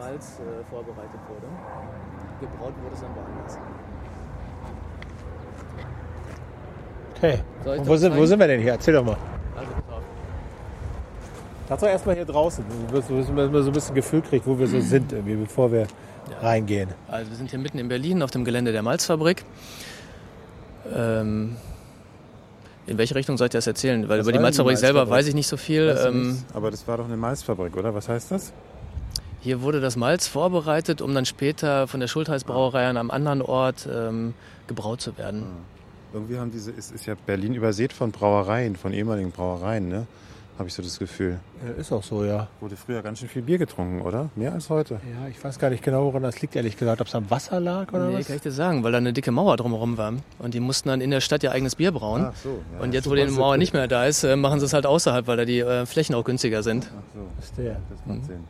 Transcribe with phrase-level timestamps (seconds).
[0.00, 1.46] Malz äh, vorbereitet wurde.
[2.40, 3.58] Gebraut wurde es dann woanders.
[7.16, 7.38] Okay.
[7.64, 8.72] Und doch wo, sind, wo sind wir denn hier?
[8.72, 9.16] Erzähl doch mal.
[9.54, 9.70] Also.
[11.68, 14.80] Sag doch erstmal hier draußen, dass man so ein bisschen Gefühl kriegt, wo wir so
[14.80, 15.86] sind, irgendwie, bevor wir
[16.40, 16.88] reingehen.
[17.06, 19.44] Also wir sind hier mitten in Berlin auf dem Gelände der Malzfabrik.
[20.92, 21.56] Ähm,
[22.86, 24.08] in welche Richtung soll ich das erzählen?
[24.08, 25.18] Weil Was über die denn die Malzfabrik selber Malzfabrik?
[25.18, 25.96] weiß ich nicht so viel.
[26.04, 26.42] Ähm?
[26.54, 27.94] Aber das war doch eine Malzfabrik, oder?
[27.94, 28.52] Was heißt das?
[29.40, 33.88] Hier wurde das Malz vorbereitet, um dann später von der Schultheißbrauerei an einem anderen Ort
[33.92, 34.34] ähm,
[34.66, 35.44] gebraut zu werden.
[36.12, 40.06] Irgendwie haben diese, ist, ist ja Berlin übersät von Brauereien, von ehemaligen Brauereien, ne?
[40.58, 41.38] Habe ich so das Gefühl.
[41.66, 42.48] Ja, ist auch so, ja.
[42.60, 44.28] Wurde früher ganz schön viel Bier getrunken, oder?
[44.36, 44.94] Mehr als heute.
[45.10, 47.00] Ja, ich weiß gar nicht genau, woran das liegt, ehrlich gesagt.
[47.00, 48.26] Ob es am Wasser lag oder Nee, was?
[48.26, 50.12] kann ich dir sagen, weil da eine dicke Mauer drumherum war.
[50.38, 52.26] Und die mussten dann in der Stadt ihr eigenes Bier brauen.
[52.28, 52.60] Ach so.
[52.76, 54.84] ja, Und jetzt, wo die Mauer nicht mehr da ist, äh, machen sie es halt
[54.84, 56.90] außerhalb, weil da die äh, Flächen auch günstiger sind.
[56.94, 57.76] Ach so, Verstehe.
[57.88, 58.44] das macht Sinn.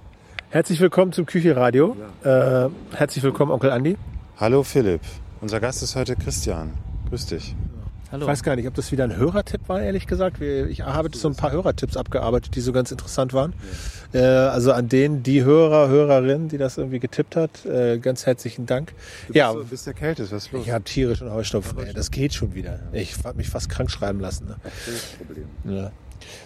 [0.51, 1.97] Herzlich willkommen zum Küchenradio.
[2.25, 3.97] Äh, herzlich willkommen, Onkel Andi.
[4.37, 5.01] Hallo Philipp.
[5.41, 6.73] Unser Gast ist heute Christian.
[7.09, 7.55] Grüß dich.
[8.11, 8.23] Hallo.
[8.25, 10.41] Ich weiß gar nicht, ob das wieder ein Hörertipp war, ehrlich gesagt.
[10.41, 13.53] Ich habe so ein paar Hörertipps abgearbeitet, die so ganz interessant waren.
[14.13, 18.67] Äh, also an denen, die Hörer, Hörerin, die das irgendwie getippt hat, äh, ganz herzlichen
[18.67, 18.93] Dank.
[19.29, 20.67] Du ja, bist, so- bist erkältet, was ist los?
[20.67, 21.79] ich habe tierischen Heuschnupfen.
[21.95, 22.81] Das geht schon wieder.
[22.93, 24.47] Ich habe mich fast krank schreiben lassen.
[24.49, 24.57] Ne?
[25.19, 25.45] Problem.
[25.65, 25.93] Ja.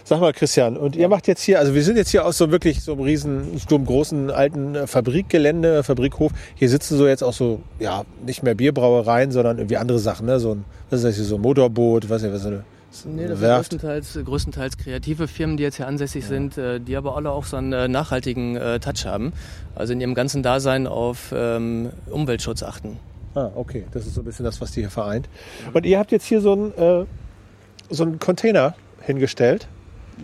[0.04, 2.50] Sag mal, Christian, und ihr macht jetzt hier, also wir sind jetzt hier aus so
[2.50, 6.32] wirklich so einem riesen, so einem großen alten äh, Fabrikgelände, Fabrikhof.
[6.54, 10.38] Hier sitzen so jetzt auch so, ja, nicht mehr Bierbrauereien, sondern irgendwie andere Sachen, ne?
[10.40, 12.64] So ein, was ist das hier, so ein Motorboot, was ist das, so eine,
[13.06, 17.16] Nee, das sind größtenteils, größtenteils kreative Firmen, die jetzt hier ansässig sind, äh, die aber
[17.16, 19.32] alle auch so einen äh, nachhaltigen Touch haben.
[19.74, 22.98] Also in ihrem ganzen Dasein auf ähm, Umweltschutz achten.
[23.34, 25.28] Ah, okay, das ist so ein bisschen das, was die hier vereint.
[25.72, 27.06] Und ihr habt jetzt hier so einen,
[27.90, 29.68] so einen Container hingestellt,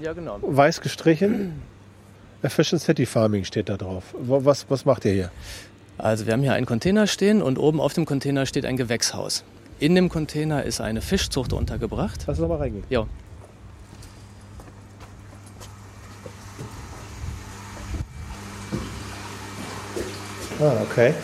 [0.02, 0.38] Ja, genau.
[0.42, 1.60] weiß gestrichen.
[2.42, 4.14] Efficient City Farming steht da drauf.
[4.18, 5.30] Was, was macht ihr hier?
[5.98, 9.44] Also wir haben hier einen Container stehen und oben auf dem Container steht ein Gewächshaus.
[9.78, 12.24] In dem Container ist eine Fischzucht untergebracht.
[12.26, 12.84] Lass uns mal reingehen.
[12.88, 13.06] Ja,
[20.60, 21.14] Ah, okay.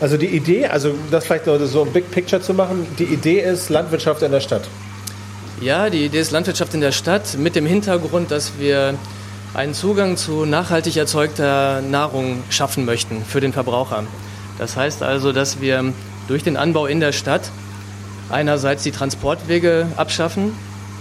[0.00, 3.68] Also die Idee, also das vielleicht so ein Big Picture zu machen, die Idee ist
[3.68, 4.68] Landwirtschaft in der Stadt.
[5.60, 8.94] Ja, die Idee ist Landwirtschaft in der Stadt mit dem Hintergrund, dass wir
[9.54, 14.04] einen Zugang zu nachhaltig erzeugter Nahrung schaffen möchten für den Verbraucher.
[14.58, 15.92] Das heißt also, dass wir
[16.28, 17.50] durch den Anbau in der Stadt
[18.30, 20.52] einerseits die Transportwege abschaffen,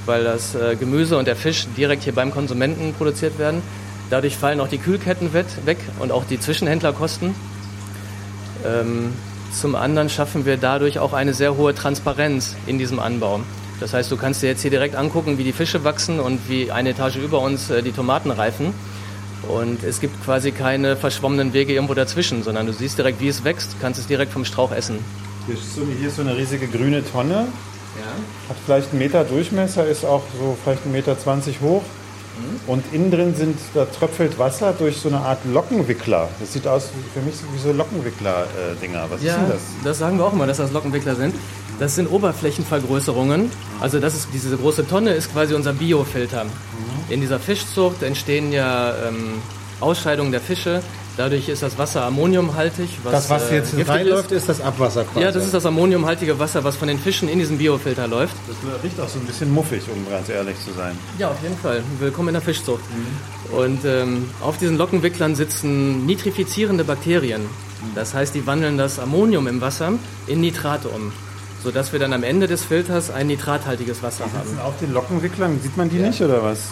[0.07, 3.61] weil das äh, Gemüse und der Fisch direkt hier beim Konsumenten produziert werden.
[4.09, 7.35] Dadurch fallen auch die Kühlketten weg und auch die Zwischenhändlerkosten.
[8.65, 9.13] Ähm,
[9.53, 13.41] zum anderen schaffen wir dadurch auch eine sehr hohe Transparenz in diesem Anbau.
[13.79, 16.71] Das heißt, du kannst dir jetzt hier direkt angucken, wie die Fische wachsen und wie
[16.71, 18.73] eine Etage über uns äh, die Tomaten reifen.
[19.47, 23.43] Und es gibt quasi keine verschwommenen Wege irgendwo dazwischen, sondern du siehst direkt, wie es
[23.43, 24.99] wächst, kannst es direkt vom Strauch essen.
[25.45, 27.47] Hier ist, so eine, hier ist so eine riesige grüne Tonne.
[28.49, 31.83] Hat vielleicht einen Meter Durchmesser, ist auch so vielleicht einen Meter 20 hoch.
[32.67, 36.29] Und innen drin sind, da tröpfelt Wasser durch so eine Art Lockenwickler.
[36.39, 39.05] Das sieht aus für mich so wie so Lockenwickler-Dinger.
[39.09, 39.61] Was ist denn das?
[39.83, 41.33] das sagen wir auch immer, dass das Lockenwickler sind.
[41.79, 43.51] Das sind Oberflächenvergrößerungen.
[43.79, 46.45] Also das ist diese große Tonne ist quasi unser Biofilter.
[47.09, 49.33] In dieser Fischzucht entstehen ja ähm,
[49.79, 50.81] Ausscheidungen der Fische.
[51.17, 52.89] Dadurch ist das Wasser ammoniumhaltig.
[53.03, 55.25] Was, Das, was äh, jetzt giftig reinläuft, ist das Abwasser quasi.
[55.25, 58.35] Ja, das ist das ammoniumhaltige Wasser, was von den Fischen in diesen Biofilter läuft.
[58.47, 60.97] Das riecht auch so ein bisschen muffig, um ganz ehrlich zu sein.
[61.17, 61.81] Ja, auf jeden Fall.
[61.99, 62.83] Willkommen in der Fischzucht.
[63.51, 67.41] Und ähm, auf diesen Lockenwicklern sitzen nitrifizierende Bakterien.
[67.95, 69.93] Das heißt, die wandeln das Ammonium im Wasser
[70.27, 71.11] in Nitrate um,
[71.63, 74.59] sodass wir dann am Ende des Filters ein nitrathaltiges Wasser haben.
[74.63, 76.69] Auf den Lockenwicklern sieht man die nicht oder was?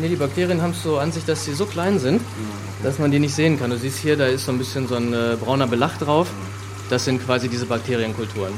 [0.00, 2.20] Nee, die Bakterien haben es so an sich, dass sie so klein sind,
[2.82, 3.70] dass man die nicht sehen kann.
[3.70, 6.28] Du siehst hier, da ist so ein bisschen so ein äh, brauner Belach drauf.
[6.90, 8.52] Das sind quasi diese Bakterienkulturen.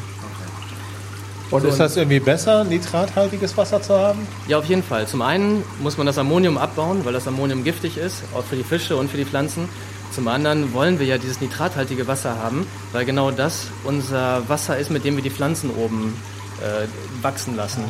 [1.51, 4.27] Und ist das irgendwie besser, nitrathaltiges Wasser zu haben?
[4.49, 5.07] Ja, auf jeden Fall.
[5.07, 8.65] Zum einen muss man das Ammonium abbauen, weil das Ammonium giftig ist, auch für die
[8.65, 9.69] Fische und für die Pflanzen.
[10.13, 14.91] Zum anderen wollen wir ja dieses nitrathaltige Wasser haben, weil genau das unser Wasser ist,
[14.91, 16.15] mit dem wir die Pflanzen oben
[16.61, 16.87] äh,
[17.23, 17.85] wachsen lassen.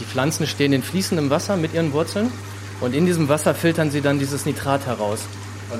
[0.00, 2.30] Die Pflanzen stehen in fließendem Wasser mit ihren Wurzeln
[2.80, 5.20] und in diesem Wasser filtern sie dann dieses Nitrat heraus.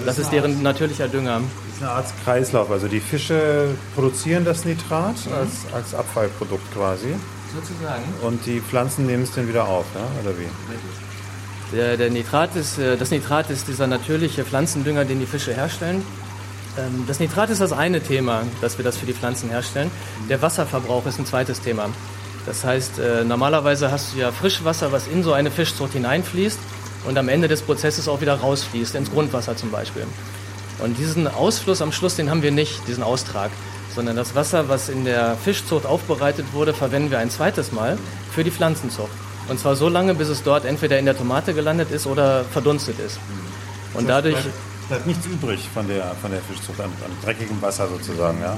[0.04, 1.40] Das ist deren natürlicher Dünger.
[1.40, 2.70] Das ist eine Art Kreislauf.
[2.70, 7.14] Also die Fische produzieren das Nitrat als, als Abfallprodukt quasi.
[7.54, 8.02] Sozusagen.
[8.22, 10.00] Und die Pflanzen nehmen es dann wieder auf, ja?
[10.22, 10.46] oder wie?
[11.72, 16.04] Der, der Nitrat ist, äh, das Nitrat ist dieser natürliche Pflanzendünger, den die Fische herstellen.
[16.78, 19.90] Ähm, Das Nitrat ist das eine Thema, dass wir das für die Pflanzen herstellen.
[20.28, 21.88] Der Wasserverbrauch ist ein zweites Thema.
[22.46, 26.58] Das heißt, äh, normalerweise hast du ja Frischwasser, was in so eine Fischzucht hineinfließt
[27.06, 30.06] und am Ende des Prozesses auch wieder rausfließt, ins Grundwasser zum Beispiel.
[30.78, 33.50] Und diesen Ausfluss am Schluss, den haben wir nicht, diesen Austrag,
[33.94, 37.96] sondern das Wasser, was in der Fischzucht aufbereitet wurde, verwenden wir ein zweites Mal
[38.32, 39.12] für die Pflanzenzucht.
[39.48, 42.98] Und zwar so lange, bis es dort entweder in der Tomate gelandet ist oder verdunstet
[42.98, 43.18] ist.
[43.94, 47.86] Und dadurch bleibt, bleibt nichts übrig von der, von der Fischzucht an, an dreckigem Wasser
[47.88, 48.56] sozusagen, ja?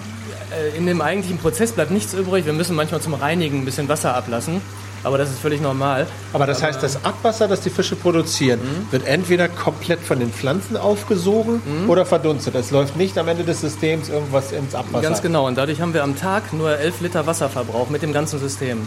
[0.56, 2.46] Äh, in dem eigentlichen Prozess bleibt nichts übrig.
[2.46, 4.60] Wir müssen manchmal zum Reinigen ein bisschen Wasser ablassen.
[5.04, 6.06] Aber das ist völlig normal.
[6.32, 8.90] Aber das heißt, das Abwasser, das die Fische produzieren, Mhm.
[8.92, 11.88] wird entweder komplett von den Pflanzen aufgesogen Mhm.
[11.90, 12.56] oder verdunstet.
[12.56, 15.02] Es läuft nicht am Ende des Systems irgendwas ins Abwasser.
[15.02, 15.46] Ganz genau.
[15.46, 18.86] Und dadurch haben wir am Tag nur 11 Liter Wasserverbrauch mit dem ganzen System.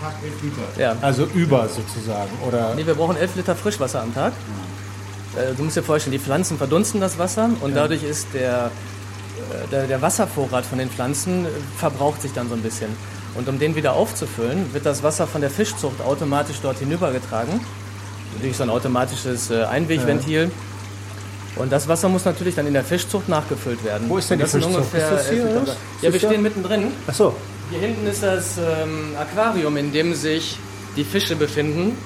[0.00, 0.62] Tag 11 Liter.
[0.80, 0.96] Ja.
[1.02, 2.30] Also über sozusagen.
[2.46, 4.32] Oder Nee, wir brauchen 11 Liter Frischwasser am Tag.
[5.36, 9.68] Äh, Du musst dir vorstellen, die Pflanzen verdunsten das Wasser und dadurch ist der, äh,
[9.70, 11.48] der, der Wasservorrat von den Pflanzen äh,
[11.78, 12.88] verbraucht sich dann so ein bisschen.
[13.34, 17.60] Und um den wieder aufzufüllen, wird das Wasser von der Fischzucht automatisch dort hinübergetragen.
[18.42, 20.50] Durch so ein automatisches Einwegventil.
[21.56, 24.08] Und das Wasser muss natürlich dann in der Fischzucht nachgefüllt werden.
[24.08, 24.74] Wo ist denn die Fischzucht?
[24.76, 25.62] ungefähr Ist das hier, 11 Liter.
[25.62, 25.76] oder?
[26.02, 26.92] Ja, Ist wir stehen mittendrin.
[27.06, 27.34] Ach so.
[27.70, 30.58] Hier hinten ist das ähm, Aquarium, in dem sich
[30.96, 31.96] die Fische befinden.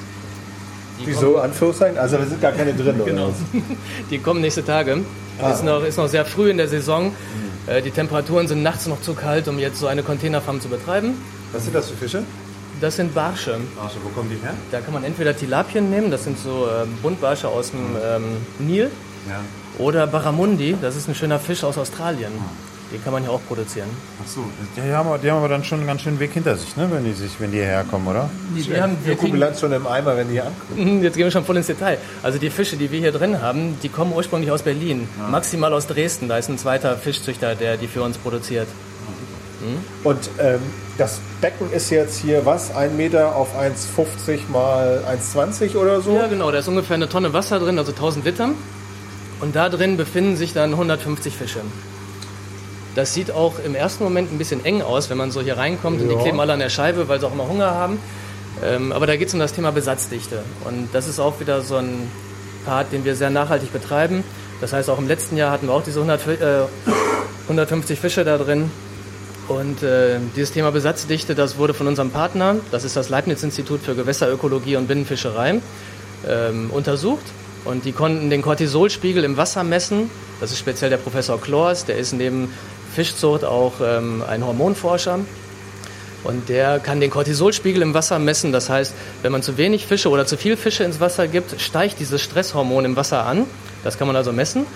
[1.00, 1.98] Die Wieso Anführungszeichen?
[1.98, 3.04] Also da sind gar keine drin, oder?
[3.10, 3.32] Genau.
[4.10, 4.98] Die kommen nächste Tage.
[5.40, 5.50] Ah.
[5.50, 7.06] Ist, noch, ist noch sehr früh in der Saison.
[7.06, 7.12] Mhm.
[7.72, 11.14] Äh, Die Temperaturen sind nachts noch zu kalt, um jetzt so eine Containerfarm zu betreiben.
[11.52, 12.22] Was sind das für Fische?
[12.80, 13.58] Das sind Barsche.
[13.82, 14.54] Achso, wo kommen die her?
[14.70, 18.24] Da kann man entweder Tilapien nehmen, das sind so ähm, Buntbarsche aus dem ähm,
[18.58, 18.90] Nil,
[19.28, 19.40] Ja.
[19.78, 22.32] oder Barramundi, das ist ein schöner Fisch aus Australien.
[22.92, 23.88] Den kann man hier auch produzieren.
[24.22, 24.44] Achso,
[24.76, 26.88] die haben, die haben aber dann schon einen ganz schönen Weg hinter sich, ne?
[26.90, 28.28] wenn, die sich, wenn die hierher kommen, oder?
[28.54, 31.02] Wir haben, wir Ökobilanz schon im Eimer, wenn die hier ankommen.
[31.02, 31.96] jetzt gehen wir schon voll ins Detail.
[32.22, 35.86] Also die Fische, die wir hier drin haben, die kommen ursprünglich aus Berlin, maximal aus
[35.86, 36.28] Dresden.
[36.28, 38.68] Da ist ein zweiter Fischzüchter, der die für uns produziert.
[40.04, 40.60] Und ähm,
[40.98, 42.74] das Becken ist jetzt hier was?
[42.74, 46.14] Ein Meter auf 1,50 mal 1,20 oder so?
[46.14, 48.50] Ja, genau, da ist ungefähr eine Tonne Wasser drin, also 1000 Liter.
[49.40, 51.60] Und da drin befinden sich dann 150 Fische.
[52.94, 56.00] Das sieht auch im ersten Moment ein bisschen eng aus, wenn man so hier reinkommt
[56.00, 56.20] und die Ja.
[56.20, 57.98] kleben alle an der Scheibe, weil sie auch immer Hunger haben.
[58.64, 60.42] Ähm, aber da geht es um das Thema Besatzdichte.
[60.64, 62.10] Und das ist auch wieder so ein
[62.66, 64.22] Part, den wir sehr nachhaltig betreiben.
[64.60, 66.66] Das heißt, auch im letzten Jahr hatten wir auch diese 100, Fi- äh,
[67.48, 68.70] 150 Fische da drin.
[69.48, 73.94] Und äh, dieses Thema Besatzdichte, das wurde von unserem Partner, das ist das Leibniz-Institut für
[73.94, 75.60] Gewässerökologie und Binnenfischerei,
[76.28, 77.24] ähm, untersucht.
[77.64, 80.10] Und die konnten den Cortisolspiegel im Wasser messen.
[80.40, 82.52] Das ist speziell der Professor Klors, der ist neben
[82.94, 85.20] Fischzucht auch ähm, ein Hormonforscher.
[86.24, 88.52] Und der kann den Cortisolspiegel im Wasser messen.
[88.52, 91.98] Das heißt, wenn man zu wenig Fische oder zu viel Fische ins Wasser gibt, steigt
[91.98, 93.44] dieses Stresshormon im Wasser an.
[93.82, 94.66] Das kann man also messen.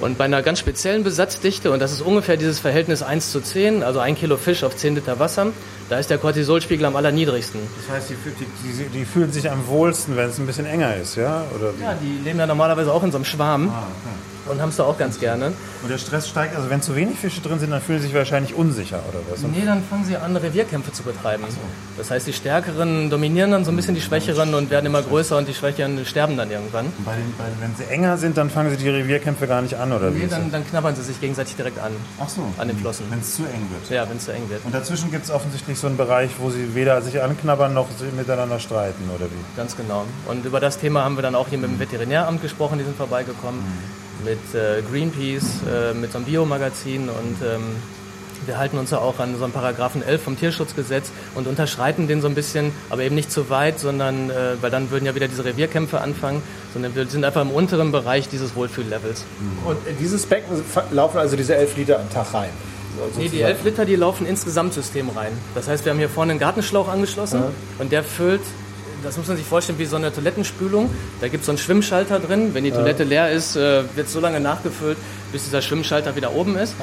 [0.00, 3.82] Und bei einer ganz speziellen Besatzdichte, und das ist ungefähr dieses Verhältnis 1 zu 10,
[3.82, 5.48] also ein Kilo Fisch auf 10 Liter Wasser,
[5.90, 7.60] da ist der Cortisolspiegel am allerniedrigsten.
[7.86, 10.96] Das heißt, die, die, die, die fühlen sich am wohlsten, wenn es ein bisschen enger
[10.96, 11.44] ist, ja?
[11.54, 11.72] Oder?
[11.80, 14.14] Ja, die leben ja normalerweise auch in so einem Schwarm Ah, okay.
[14.50, 15.52] Und haben es da auch ganz gerne.
[15.82, 18.14] Und der Stress steigt, also wenn zu wenig Fische drin sind, dann fühlen sie sich
[18.16, 19.42] wahrscheinlich unsicher, oder was?
[19.44, 21.44] Und Nee, dann fangen sie an, Revierkämpfe zu betreiben.
[21.96, 25.36] Das heißt, die Stärkeren dominieren dann so ein bisschen die Schwächeren und werden immer größer
[25.36, 26.86] und die Schwächeren sterben dann irgendwann.
[27.04, 29.92] bei den, bei, wenn sie enger sind, dann fangen sie die Revierkämpfe gar nicht an,
[29.92, 30.18] oder wie?
[30.18, 30.38] Nee, ist das?
[30.40, 33.06] dann, dann knabbern sie sich gegenseitig direkt an, Ach so, an den Flossen.
[33.10, 33.90] wenn es zu eng wird.
[33.90, 34.64] Ja, wenn es zu eng wird.
[34.64, 38.58] Und dazwischen gibt es offensichtlich so einen Bereich, wo sie weder sich anknabbern noch miteinander
[38.58, 39.56] streiten, oder wie?
[39.56, 40.04] Ganz genau.
[40.26, 42.96] Und über das Thema haben wir dann auch hier mit dem Veterinäramt gesprochen, die sind
[42.96, 43.60] vorbeigekommen,
[44.24, 47.76] mit äh, Greenpeace, äh, mit so einem Biomagazin und ähm,
[48.46, 52.20] wir halten uns ja auch an so einen Paragraphen 11 vom Tierschutzgesetz und unterschreiten den
[52.20, 55.28] so ein bisschen, aber eben nicht zu weit, sondern, äh, weil dann würden ja wieder
[55.28, 59.24] diese Revierkämpfe anfangen, sondern wir sind einfach im unteren Bereich dieses Wohlfühllevels.
[59.66, 62.50] Und in dieses Becken laufen also diese 11 Liter am Tag rein.
[63.16, 65.32] Nee, die 11 Liter, die laufen ins Gesamtsystem rein.
[65.54, 67.42] Das heißt, wir haben hier vorne einen Gartenschlauch angeschlossen
[67.78, 68.42] und der füllt,
[69.02, 70.90] das muss man sich vorstellen, wie so eine Toilettenspülung.
[71.20, 72.54] Da gibt es so einen Schwimmschalter drin.
[72.54, 74.98] Wenn die Toilette leer ist, äh, wird so lange nachgefüllt,
[75.32, 76.74] bis dieser Schwimmschalter wieder oben ist.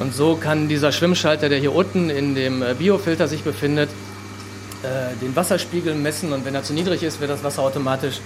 [0.00, 3.90] Und so kann dieser Schwimmschalter, der hier unten in dem äh, Biofilter sich befindet,
[4.82, 8.20] äh, den Wasserspiegel messen und wenn er zu niedrig ist, wird das Wasser automatisch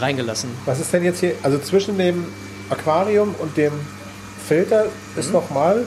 [0.00, 0.50] reingelassen.
[0.64, 2.24] Was ist denn jetzt hier, also zwischen dem
[2.70, 3.72] Aquarium und dem
[4.48, 5.32] Filter ist Mhm.
[5.34, 5.84] nochmal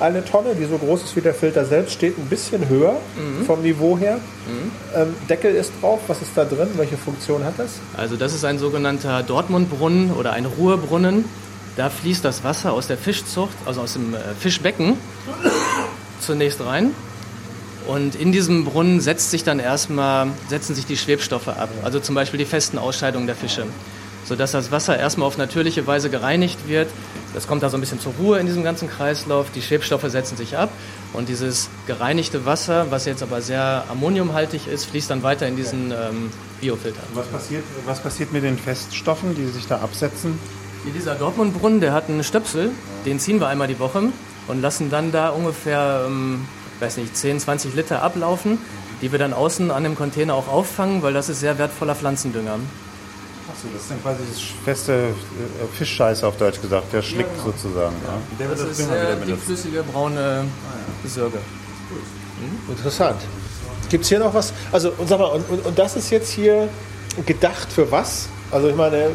[0.00, 3.44] eine Tonne, die so groß ist wie der Filter selbst, steht ein bisschen höher Mhm.
[3.44, 4.18] vom Niveau her.
[4.94, 6.68] Ähm, Deckel ist drauf, was ist da drin?
[6.76, 7.70] Welche Funktion hat das?
[7.96, 11.24] Also das ist ein sogenannter Dortmundbrunnen oder ein Ruhrbrunnen.
[11.76, 14.94] Da fließt das Wasser aus der Fischzucht, also aus dem äh, Fischbecken,
[16.20, 16.90] zunächst rein.
[17.86, 22.14] Und in diesem Brunnen setzt sich dann erstmal, setzen sich die Schwebstoffe ab, also zum
[22.14, 23.64] Beispiel die festen Ausscheidungen der Fische,
[24.28, 26.88] sodass das Wasser erstmal auf natürliche Weise gereinigt wird.
[27.34, 29.46] Das kommt da so ein bisschen zur Ruhe in diesem ganzen Kreislauf.
[29.54, 30.70] Die Schwebstoffe setzen sich ab
[31.14, 35.90] und dieses gereinigte Wasser, was jetzt aber sehr ammoniumhaltig ist, fließt dann weiter in diesen
[35.90, 36.30] ähm,
[36.60, 37.00] Biofilter.
[37.14, 40.38] Was passiert, was passiert mit den Feststoffen, die sich da absetzen?
[40.84, 42.70] Hier dieser Dortmund-Brunnen, der hat einen Stöpsel,
[43.06, 44.04] den ziehen wir einmal die Woche
[44.46, 46.46] und lassen dann da ungefähr, ähm,
[46.80, 48.58] weiß nicht, 10, 20 Liter ablaufen,
[49.00, 52.58] die wir dann außen an dem Container auch auffangen, weil das ist sehr wertvoller Pflanzendünger.
[53.58, 57.46] Achso, das ist dann quasi das feste äh, Fischscheiße auf Deutsch gesagt, der schlickt genau.
[57.56, 57.96] sozusagen.
[58.04, 58.18] Ja.
[58.38, 59.30] Der Das wird ist Dünger sehr wieder benutzt.
[59.48, 60.44] dickflüssige braune
[61.04, 61.38] Sürge.
[62.68, 63.20] Interessant.
[63.88, 64.52] Gibt es hier noch was?
[64.70, 66.68] Also, und sag mal, und, und, und das ist jetzt hier
[67.26, 68.28] gedacht für was?
[68.52, 69.08] Also, ich meine,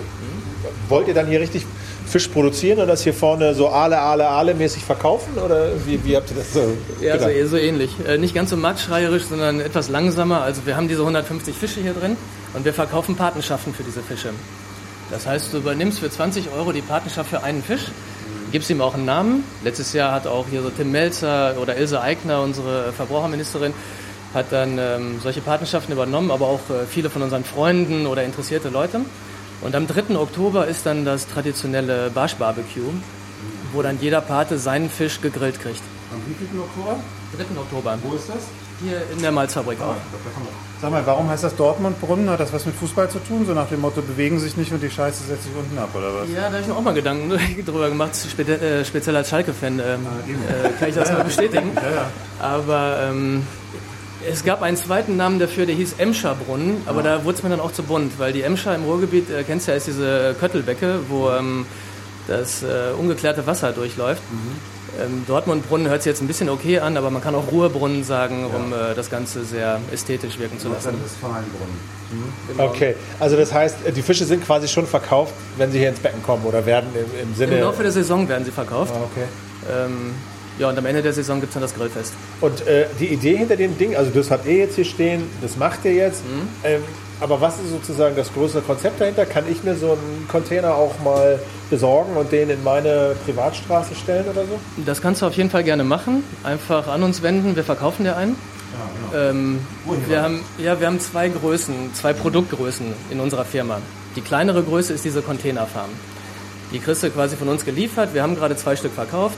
[0.89, 1.65] wollt ihr dann hier richtig
[2.05, 5.37] Fisch produzieren und das hier vorne so Ale, Ale, Ale mäßig verkaufen?
[5.37, 6.59] Oder wie, wie habt ihr das so
[6.99, 7.49] Ja, so, gedacht?
[7.49, 7.91] so ähnlich.
[8.05, 10.41] Äh, nicht ganz so marktschreierisch, sondern etwas langsamer.
[10.41, 12.17] Also wir haben diese 150 Fische hier drin
[12.53, 14.29] und wir verkaufen Patenschaften für diese Fische.
[15.11, 17.91] Das heißt, du übernimmst für 20 Euro die Patenschaft für einen Fisch,
[18.51, 19.43] gibst ihm auch einen Namen.
[19.63, 23.73] Letztes Jahr hat auch hier so Tim Melzer oder Ilse Aigner, unsere Verbraucherministerin,
[24.33, 28.69] hat dann ähm, solche Patenschaften übernommen, aber auch äh, viele von unseren Freunden oder interessierte
[28.69, 29.01] Leute.
[29.61, 30.15] Und am 3.
[30.15, 32.91] Oktober ist dann das traditionelle Barsch Barbecue,
[33.71, 35.81] wo dann jeder Pate seinen Fisch gegrillt kriegt.
[36.11, 36.99] Am wievielten Oktober?
[37.37, 37.59] 3.
[37.59, 37.97] Oktober.
[38.03, 38.62] Wo ist das?
[38.81, 39.95] Hier in der Malzfabrik auch.
[40.81, 42.29] Sag mal, warum heißt das Dortmund-Brunnen?
[42.29, 43.45] Hat das was mit Fußball zu tun?
[43.45, 46.13] So nach dem Motto, bewegen sich nicht und die Scheiße setzt sich unten ab, oder
[46.13, 46.29] was?
[46.29, 47.29] Ja, da habe ich mir auch mal Gedanken
[47.65, 51.71] drüber gemacht, spe äh, speziell als Schalke-Fan ähm, äh, kann ich das mal bestätigen.
[52.39, 53.47] Aber ähm,
[54.29, 57.49] es gab einen zweiten Namen dafür, der hieß Emscher Brunnen, aber da wurde es mir
[57.49, 60.35] dann auch zu bunt, weil die Emscher im Ruhrgebiet, äh, kennst du ja, ist diese
[60.39, 61.65] Köttelbecke, wo ähm,
[62.27, 64.21] das äh, ungeklärte Wasser durchläuft.
[65.01, 68.45] Ähm, Dortmund-Brunnen hört sich jetzt ein bisschen okay an, aber man kann auch Ruhrbrunnen sagen,
[68.45, 70.93] um äh, das Ganze sehr ästhetisch wirken zu lassen.
[71.03, 71.93] Westfalenbrunnen.
[72.57, 76.21] Okay, also das heißt, die Fische sind quasi schon verkauft, wenn sie hier ins Becken
[76.21, 77.55] kommen oder werden im, im Sinne.
[77.55, 78.93] Im Laufe der Saison werden sie verkauft.
[78.95, 79.25] Ah, okay.
[79.85, 80.13] Ähm,
[80.59, 82.13] ja, und am Ende der Saison gibt es dann das Grillfest.
[82.39, 85.57] Und äh, die Idee hinter dem Ding, also das habt ihr jetzt hier stehen, das
[85.57, 86.23] macht ihr jetzt.
[86.23, 86.47] Mhm.
[86.63, 86.83] Ähm,
[87.23, 89.25] aber was ist sozusagen das größere Konzept dahinter?
[89.25, 91.39] Kann ich mir so einen Container auch mal
[91.69, 94.59] besorgen und den in meine Privatstraße stellen oder so?
[94.85, 96.25] Das kannst du auf jeden Fall gerne machen.
[96.43, 98.35] Einfach an uns wenden, wir verkaufen dir einen.
[99.15, 99.59] Ähm,
[100.07, 103.77] wir, haben, ja, wir haben zwei Größen, zwei Produktgrößen in unserer Firma.
[104.17, 105.89] Die kleinere Größe ist diese Containerfarm.
[106.73, 108.13] Die kriegst du quasi von uns geliefert.
[108.13, 109.37] Wir haben gerade zwei Stück verkauft.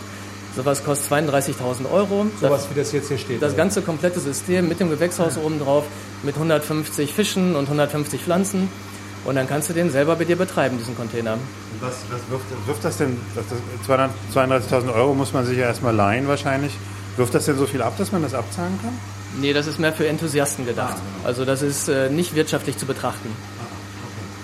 [0.55, 2.27] Sowas kostet 32.000 Euro.
[2.39, 3.41] Sowas wie das jetzt hier steht.
[3.41, 3.57] Das oder?
[3.57, 5.83] ganze komplette System mit dem Gewächshaus oben drauf,
[6.23, 8.69] mit 150 Fischen und 150 Pflanzen.
[9.25, 11.33] Und dann kannst du den selber bei dir betreiben, diesen Container.
[11.33, 13.17] Und Was, was wirft, wirft das denn?
[13.33, 14.39] Das, das
[14.71, 16.73] 32.000 Euro muss man sich ja erstmal leihen wahrscheinlich.
[17.17, 18.93] Wirft das denn so viel ab, dass man das abzahlen kann?
[19.41, 20.95] Nee, das ist mehr für Enthusiasten gedacht.
[21.23, 23.29] Also das ist äh, nicht wirtschaftlich zu betrachten.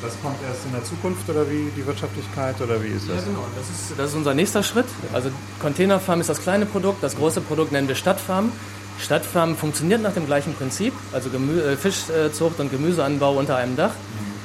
[0.01, 3.25] Das kommt erst in der Zukunft oder wie die Wirtschaftlichkeit oder wie ist Ja, das?
[3.25, 3.45] genau.
[3.55, 4.85] Das ist, das ist unser nächster Schritt.
[5.13, 5.29] Also
[5.61, 8.51] Containerfarm ist das kleine Produkt, das große Produkt nennen wir Stadtfarm.
[8.99, 13.91] Stadtfarm funktioniert nach dem gleichen Prinzip, also Gemü äh, Fischzucht und Gemüseanbau unter einem Dach,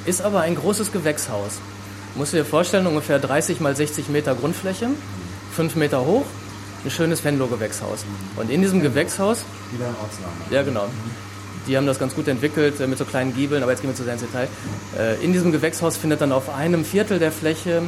[0.05, 1.59] ist aber ein großes Gewächshaus.
[2.15, 4.89] Musst du dir vorstellen, ungefähr 30 mal 60 Meter Grundfläche,
[5.55, 6.25] 5 Meter hoch,
[6.85, 8.05] ein schönes Venlo-Gewächshaus.
[8.37, 9.39] Und in diesem Gewächshaus
[9.71, 10.33] Wieder ein Ortsname.
[10.49, 10.85] ja, genau.
[11.67, 13.95] Die haben das ganz gut entwickelt äh, mit so kleinen Giebeln, aber jetzt gehen wir
[13.95, 14.47] zu sehr ins Detail.
[14.97, 17.81] Äh, In diesem Gewächshaus findet dann auf einem Viertel der Fläche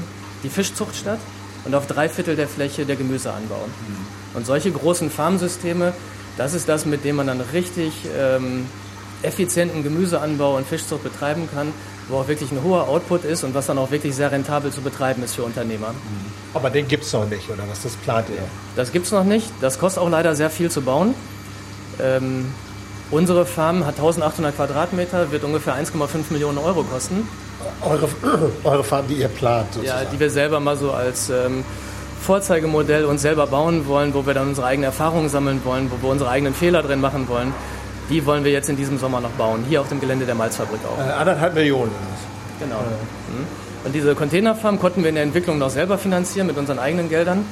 [0.43, 1.19] die Fischzucht statt
[1.65, 3.65] und auf drei Viertel der Fläche der Gemüseanbau.
[4.33, 5.93] Und solche großen Farmsysteme,
[6.37, 8.65] das ist das, mit dem man dann richtig ähm,
[9.21, 11.73] effizienten Gemüseanbau und Fischzucht betreiben kann,
[12.07, 14.81] wo auch wirklich ein hoher Output ist und was dann auch wirklich sehr rentabel zu
[14.81, 15.93] betreiben ist für Unternehmer.
[16.53, 17.81] Aber den gibt es noch nicht, oder was?
[17.83, 18.43] Das plant ihr?
[18.75, 19.51] Das gibt's noch nicht.
[19.61, 21.13] Das kostet auch leider sehr viel zu bauen.
[22.01, 22.45] Ähm,
[23.11, 27.27] unsere Farm hat 1800 Quadratmeter, wird ungefähr 1,5 Millionen Euro kosten.
[27.81, 28.07] Eure,
[28.63, 30.07] eure Farm, die ihr plant, Ja, sozusagen.
[30.13, 31.63] die wir selber mal so als ähm,
[32.21, 36.11] Vorzeigemodell uns selber bauen wollen, wo wir dann unsere eigenen Erfahrungen sammeln wollen, wo wir
[36.11, 37.53] unsere eigenen Fehler drin machen wollen.
[38.09, 40.79] Die wollen wir jetzt in diesem Sommer noch bauen, hier auf dem Gelände der Malzfabrik
[40.85, 40.97] auch.
[40.99, 41.91] äh, anderthalb Millionen.
[42.59, 42.75] Genau.
[42.77, 43.45] Mhm.
[43.85, 47.45] Und diese Containerfarm konnten wir in der Entwicklung noch selber finanzieren mit unseren eigenen Geldern.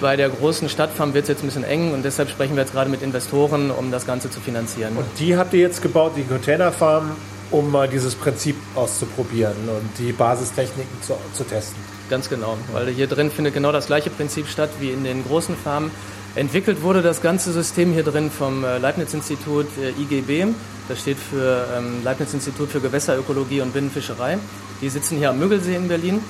[0.00, 2.72] Bei der großen Stadtfarm wird es jetzt ein bisschen eng und deshalb sprechen wir jetzt
[2.72, 4.96] gerade mit Investoren, um das Ganze zu finanzieren.
[4.96, 7.16] Und die habt ihr jetzt gebaut, die Containerfarm,
[7.50, 11.82] um mal dieses Prinzip auszuprobieren und die Basistechniken zu, zu testen.
[12.08, 15.56] Ganz genau, weil hier drin findet genau das gleiche Prinzip statt wie in den großen
[15.56, 15.90] Farmen.
[16.36, 20.46] Entwickelt wurde das ganze System hier drin vom äh, Leibniz-Institut äh, IGB.
[20.88, 24.38] Das steht für ähm, Leibniz-Institut für Gewässerökologie und Binnenfischerei.
[24.80, 26.20] Die sitzen hier am Müggelsee in Berlin.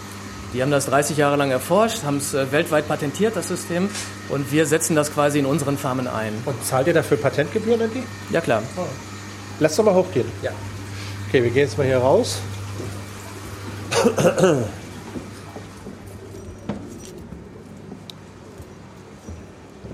[0.55, 3.88] Die haben das 30 Jahre lang erforscht, haben es äh, weltweit patentiert, das System.
[4.31, 6.33] Und wir setzen das quasi in unseren Farmen ein.
[6.47, 8.02] Und zahlt ihr dafür Patentgebühren an die?
[8.33, 8.62] Ja klar.
[9.61, 10.26] Lass doch mal hochgehen.
[10.43, 10.52] Ja.
[11.28, 12.40] Okay, wir gehen jetzt mal hier raus.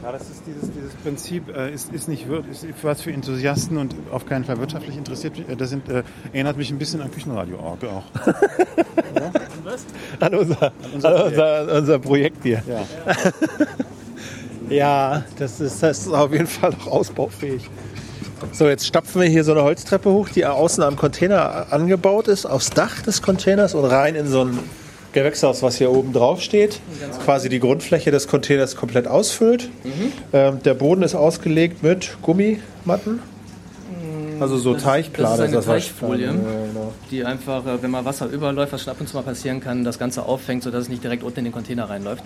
[0.02, 3.94] Ja, das ist dieses, dieses Prinzip, äh, ist, ist nicht ist was für Enthusiasten und
[4.10, 5.38] auf keinen Fall wirtschaftlich interessiert.
[5.48, 8.04] Äh, Das sind, äh, erinnert mich ein bisschen an Küchenradio-Org auch.
[10.20, 12.62] an, unser, an unser, unser Projekt hier.
[12.66, 13.14] Ja.
[14.70, 17.68] Ja, das ist, das ist auf jeden Fall noch ausbaufähig.
[18.52, 22.46] So, jetzt stapfen wir hier so eine Holztreppe hoch, die außen am Container angebaut ist,
[22.46, 24.58] aufs Dach des Containers und rein in so ein
[25.12, 26.80] Gewächshaus, was hier oben drauf steht.
[27.24, 29.70] Quasi die Grundfläche des Containers komplett ausfüllt.
[30.32, 33.20] Ähm, der Boden ist ausgelegt mit Gummimatten.
[34.40, 35.38] Also so Teichplanen.
[35.38, 35.64] Das ist eine.
[35.64, 36.92] Teichfolie, Ja, genau.
[37.10, 39.84] die einfach, äh, wenn mal Wasser überläuft, was schon ab und zu mal passieren kann,
[39.84, 42.22] das Ganze auffängt, sodass es nicht direkt unten in den Container reinläuft.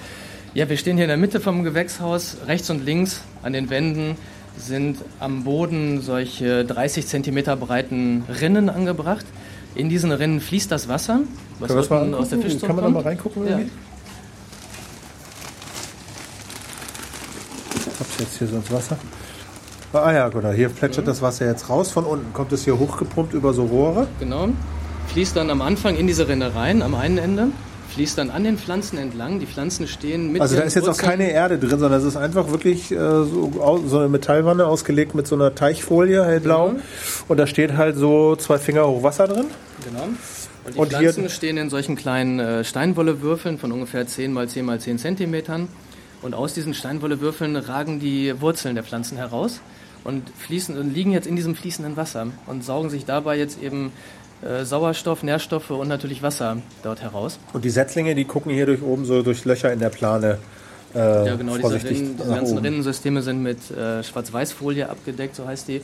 [0.54, 2.38] Ja, wir stehen hier in der Mitte vom Gewächshaus.
[2.46, 4.16] Rechts und links an den Wänden
[4.56, 9.24] sind am Boden solche 30 Zentimeter breiten Rinnen angebracht.
[9.74, 11.20] In diesen Rinnen fließt das Wasser,
[11.60, 12.38] was Können unten aus der?
[12.40, 13.44] Fischzucht Kann man da mal reingucken?
[13.44, 13.50] Ja.
[13.50, 13.70] Irgendwie?
[17.76, 18.96] Ich hab's jetzt hier so ins Wasser.
[19.92, 20.50] Ah ja, genau.
[20.50, 21.90] Hier plätschert das Wasser jetzt raus.
[21.90, 24.06] Von unten kommt es hier hochgepumpt über so Rohre.
[24.20, 24.48] Genau.
[25.08, 27.48] Fließt dann am Anfang in diese Rinne rein, am einen Ende.
[27.94, 29.40] Fließt dann an den Pflanzen entlang.
[29.40, 32.04] Die Pflanzen stehen mit Also da ist jetzt auch Wurzeln- keine Erde drin, sondern es
[32.04, 36.72] ist einfach wirklich äh, so, so eine Metallwanne ausgelegt mit so einer Teichfolie, hellblau.
[36.72, 36.76] Mhm.
[37.28, 39.46] Und da steht halt so zwei Finger hoch Wasser drin.
[39.84, 40.02] Genau.
[40.66, 44.46] Und die Und hier- Pflanzen stehen in solchen kleinen äh, Steinwollewürfeln von ungefähr 10 mal
[44.48, 45.68] 10 mal 10 Zentimetern.
[46.20, 49.60] Und aus diesen Steinwollewürfeln ragen die Wurzeln der Pflanzen heraus
[50.08, 53.92] und fließen und liegen jetzt in diesem fließenden Wasser und saugen sich dabei jetzt eben
[54.42, 57.38] äh, Sauerstoff, Nährstoffe und natürlich Wasser dort heraus.
[57.52, 60.38] Und die Setzlinge, die gucken hier durch oben so durch Löcher in der Plane.
[60.94, 62.64] Äh, Ja, genau, diese, Rinnen, diese ganzen oben.
[62.66, 65.82] Rinnensysteme sind mit äh, Schwarz-Weiß-Folie abgedeckt, so heißt die.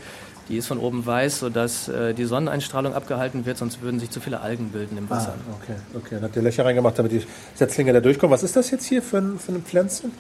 [0.49, 4.21] Die ist von oben weiß, sodass äh, die Sonneneinstrahlung abgehalten wird, sonst würden sich zu
[4.21, 5.35] viele Algen bilden im Ah, Wasser.
[5.63, 6.15] okay, okay.
[6.17, 7.23] Dann habt ihr Löcher reingemacht, damit die
[7.55, 8.33] Setzlinge da durchkommen.
[8.35, 10.13] Was ist das jetzt hier für ein, für ein Pflänzchen?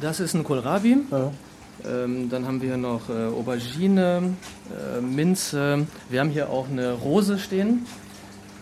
[0.00, 0.98] Das ist ein Kohlrabi.
[1.10, 1.32] Ja.
[1.86, 4.34] Ähm, dann haben wir hier noch äh, Aubergine,
[4.70, 5.86] äh, Minze.
[6.08, 7.86] Wir haben hier auch eine Rose stehen.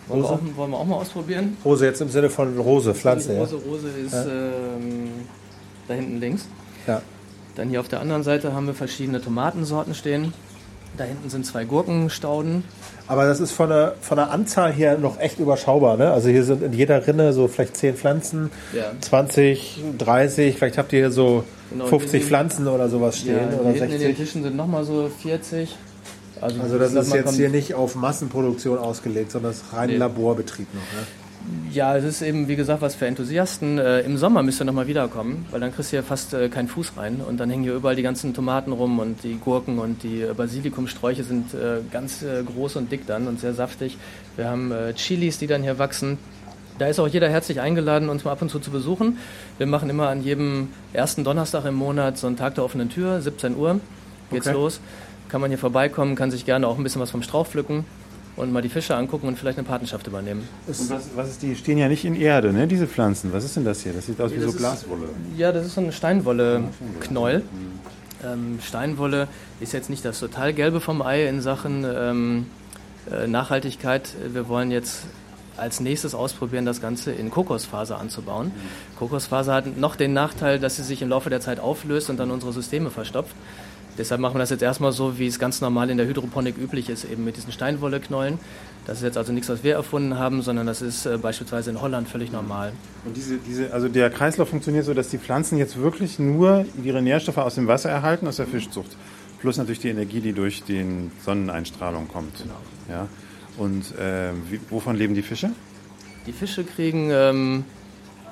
[0.07, 0.41] Wollen, wir Rose?
[0.51, 1.57] auch, wollen wir auch mal ausprobieren?
[1.63, 3.29] Rose jetzt im Sinne von Rose, Pflanze.
[3.29, 3.39] Die Ja.
[3.41, 4.25] Rose, Rose ist Ja.
[4.25, 5.09] ähm,
[5.87, 6.45] da hinten links.
[6.87, 7.01] Ja.
[7.55, 10.33] Dann hier auf der anderen Seite haben wir verschiedene Tomatensorten stehen.
[10.97, 12.63] Da hinten sind zwei Gurkenstauden.
[13.07, 15.97] Aber das ist von der, von der Anzahl her noch echt überschaubar.
[15.97, 16.11] Ne?
[16.11, 18.91] Also hier sind in jeder Rinne so vielleicht 10 Pflanzen, Ja.
[18.99, 23.59] 20, 30, vielleicht habt ihr hier so Genau, 50 die- Pflanzen oder sowas stehen Ja,
[23.59, 24.17] oder hier hinten in den 60.
[24.17, 25.75] Tischen sind nochmal so 40.
[26.41, 29.89] Also, Also das sag ist jetzt hier nicht auf Massenproduktion ausgelegt, sondern das ist rein
[29.89, 29.97] Nee.
[29.97, 30.81] Laborbetrieb noch.
[30.81, 31.05] Ne?
[31.71, 33.77] Ja, es ist eben, wie gesagt, was für Enthusiasten.
[33.77, 36.67] Äh, Im Sommer müsst ihr nochmal wiederkommen, weil dann kriegst du hier fast äh, keinen
[36.67, 37.21] Fuß rein.
[37.21, 40.33] Und dann hängen hier überall die ganzen Tomaten rum und die Gurken und die äh,
[40.33, 43.97] Basilikumsträuche sind äh, ganz äh, groß und dick dann und sehr saftig.
[44.35, 46.17] Wir haben äh, Chilis, die dann hier wachsen.
[46.77, 49.17] Da ist auch jeder herzlich eingeladen, uns mal ab und zu zu besuchen.
[49.57, 53.21] Wir machen immer an jedem ersten Donnerstag im Monat so einen Tag der offenen Tür,
[53.21, 53.79] 17 Uhr
[54.31, 54.55] geht's Okay.
[54.55, 54.79] los.
[55.27, 57.85] Kann man hier vorbeikommen, kann sich gerne auch ein bisschen was vom Strauch pflücken
[58.39, 60.47] und mal die Fische angucken und vielleicht eine Patenschaft übernehmen.
[60.67, 61.55] Was, was ist die?
[61.55, 62.67] Stehen ja nicht in Erde, ne?
[62.67, 63.31] Diese Pflanzen.
[63.33, 63.93] Was ist denn das hier?
[63.93, 65.09] Das sieht aus wie das so ist- Glaswolle.
[65.37, 67.43] Ja, das ist so eine Steinwolle-Knäuel.
[68.23, 69.27] Ähm, Steinwolle
[69.59, 72.45] ist jetzt nicht das total gelbe vom Ei in Sachen ähm,
[73.11, 74.13] äh, Nachhaltigkeit.
[74.33, 75.03] Wir wollen jetzt
[75.55, 78.51] als nächstes ausprobieren, das Ganze in Kokosfaser anzubauen.
[78.97, 82.31] Kokosfaser hat noch den Nachteil, dass sie sich im Laufe der Zeit auflöst und dann
[82.31, 83.35] unsere Systeme verstopft.
[83.99, 86.89] Deshalb machen wir das jetzt erstmal so, wie es ganz normal in der Hydroponik üblich
[86.89, 88.39] ist, eben mit diesen Steinwolleknollen.
[88.87, 91.81] Das ist jetzt also nichts, was wir erfunden haben, sondern das ist äh, beispielsweise in
[91.81, 92.71] Holland völlig normal.
[93.05, 97.01] Und diese, diese, also der Kreislauf funktioniert so, dass die Pflanzen jetzt wirklich nur ihre
[97.01, 98.95] Nährstoffe aus dem Wasser erhalten, aus der Fischzucht.
[99.41, 102.45] Plus natürlich die Energie, die durch die Sonneneinstrahlung kommt.
[102.89, 103.07] Ja.
[103.57, 105.49] Und äh, wie, wovon leben die Fische?
[106.25, 107.65] Die Fische kriegen ähm,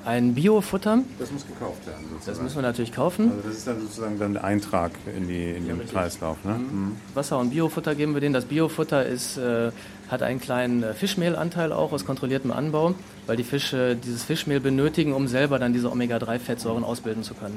[0.04, 0.98] ein Biofutter.
[1.18, 2.04] Das muss gekauft werden.
[2.24, 3.30] Das müssen wir natürlich kaufen.
[3.30, 6.36] also das ist dann sozusagen dann der Eintrag in, die, in den Kreislauf.
[6.44, 6.54] Ne?
[6.54, 6.96] Mhm.
[7.14, 8.34] Wasser und Biofutter geben wir denen.
[8.34, 9.70] Das Biofutter ist, äh,
[10.08, 12.94] hat einen kleinen äh, Fischmehlanteil auch aus kontrolliertem Anbau,
[13.26, 17.56] weil die Fische dieses Fischmehl benötigen, um selber dann diese Omega-3-Fettsäuren ausbilden zu können.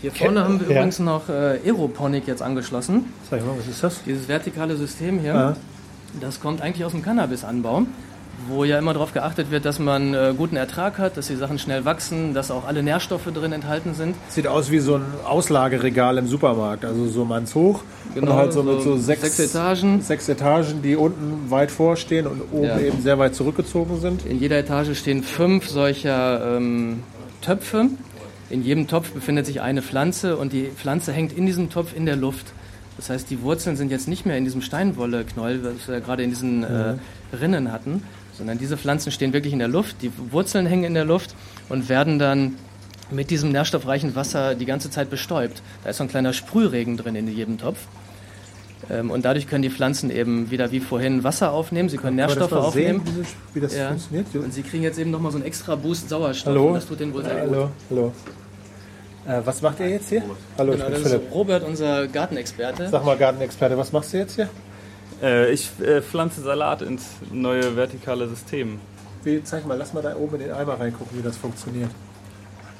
[0.00, 0.72] Hier vorne haben wir Ja.
[0.76, 3.06] übrigens noch äh, Aeroponik jetzt angeschlossen.
[3.28, 4.02] Sag ich mal, was ist das?
[4.04, 5.56] Dieses vertikale System hier, Ja.
[6.20, 7.82] das kommt eigentlich aus dem Cannabisanbau,
[8.50, 11.58] wo ja immer darauf geachtet wird, dass man äh, guten Ertrag hat, dass die Sachen
[11.58, 14.16] schnell wachsen, dass auch alle Nährstoffe drin enthalten sind.
[14.28, 17.82] Sieht aus wie so ein Auslageregal im Supermarkt, also so manns hoch
[18.14, 20.00] Genau, und halt so, so mit so sechs, sechs Etagen.
[20.02, 22.78] sechs Etagen, die unten weit vorstehen und oben Ja.
[22.80, 24.26] eben sehr weit zurückgezogen sind.
[24.26, 27.02] In jeder Etage stehen fünf solcher ähm,
[27.42, 27.86] Töpfe.
[28.50, 32.04] In jedem Topf befindet sich eine Pflanze und die Pflanze hängt in diesem Topf in
[32.04, 32.46] der Luft.
[32.96, 36.30] Das heißt, die Wurzeln sind jetzt nicht mehr in diesem Steinwolleknäuel, was wir gerade in
[36.30, 36.94] diesen äh,
[37.40, 38.02] Rinnen hatten,
[38.40, 39.96] sondern diese Pflanzen stehen wirklich in der Luft.
[40.00, 41.34] Die Wurzeln hängen in der Luft
[41.68, 42.54] und werden dann
[43.10, 45.62] mit diesem nährstoffreichen Wasser die ganze Zeit bestäubt.
[45.84, 47.78] Da ist so ein kleiner Sprühregen drin in jedem Topf.
[48.88, 52.52] Ähm, und dadurch können die Pflanzen eben wieder wie vorhin Wasser aufnehmen, sie können Nährstoffe
[52.52, 53.02] aufnehmen.
[53.04, 53.88] Sehen, wie das Ja.
[53.88, 54.26] funktioniert?
[54.34, 56.46] Und sie kriegen jetzt eben nochmal so einen extra Boost Sauerstoff.
[56.54, 56.68] Hallo?
[56.68, 57.50] Und das tut denen wohl sehr gut.
[57.54, 58.12] hallo, hallo.
[59.28, 60.22] Äh, was macht ihr jetzt hier?
[60.56, 61.34] Hallo, Genau, ich das bin ist Philipp.
[61.34, 62.88] Robert, unser Gartenexperte.
[62.88, 64.48] Sag mal, Gartenexperte, was machst du jetzt hier?
[65.22, 68.78] Äh, ich äh, pflanze Salat ins neue vertikale System.
[69.22, 71.90] Wie, zeig mal, lass mal da oben in den Eimer reingucken, wie das funktioniert.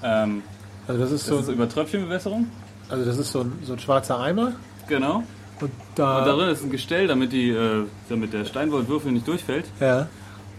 [0.03, 0.43] Ähm,
[0.89, 2.47] Also das ist das so, ist über Tröpfchenbewässerung.
[2.89, 4.53] also das ist so ein, so ein schwarzer Eimer.
[4.89, 5.23] Genau.
[5.61, 9.67] Und da, Und darin ist ein Gestell, damit, die, äh, damit der Steinwollwürfel nicht durchfällt.
[9.81, 10.09] ja.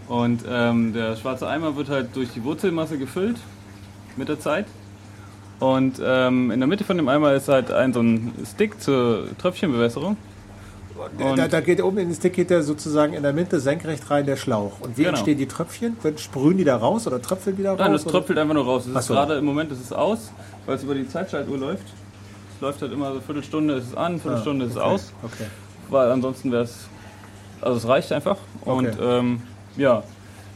[0.08, 3.36] Und ähm, der schwarze Eimer wird halt durch die Wurzelmasse gefüllt
[4.16, 4.66] mit der Zeit.
[5.60, 9.28] Und ähm, in der Mitte von dem Eimer ist halt ein so ein Stick zur
[9.38, 10.16] Tröpfchenbewässerung.
[11.18, 14.10] Und- da, da geht oben in den Stick geht der sozusagen in der Mitte senkrecht
[14.10, 14.80] rein der Schlauch.
[14.80, 15.14] Und wie Genau.
[15.16, 15.96] entstehen die Tröpfchen?
[16.16, 17.78] Sprühen die da raus oder tröpfeln die da raus?
[17.80, 18.12] Nein, das oder?
[18.12, 18.86] tröpfelt einfach nur raus.
[18.86, 19.14] Es ist so.
[19.14, 20.30] gerade im Moment ist es aus,
[20.66, 21.84] weil es über die Zeitschaltuhr läuft.
[22.56, 24.94] Es läuft halt immer so eine Viertelstunde ist es an, Viertelstunde ist es Ah, okay.
[24.94, 25.12] aus.
[25.22, 25.46] Okay.
[25.90, 26.88] Weil ansonsten wäre es.
[27.60, 28.36] Also es reicht einfach.
[28.64, 28.96] Und Okay.
[29.02, 29.42] ähm,
[29.76, 30.02] ja,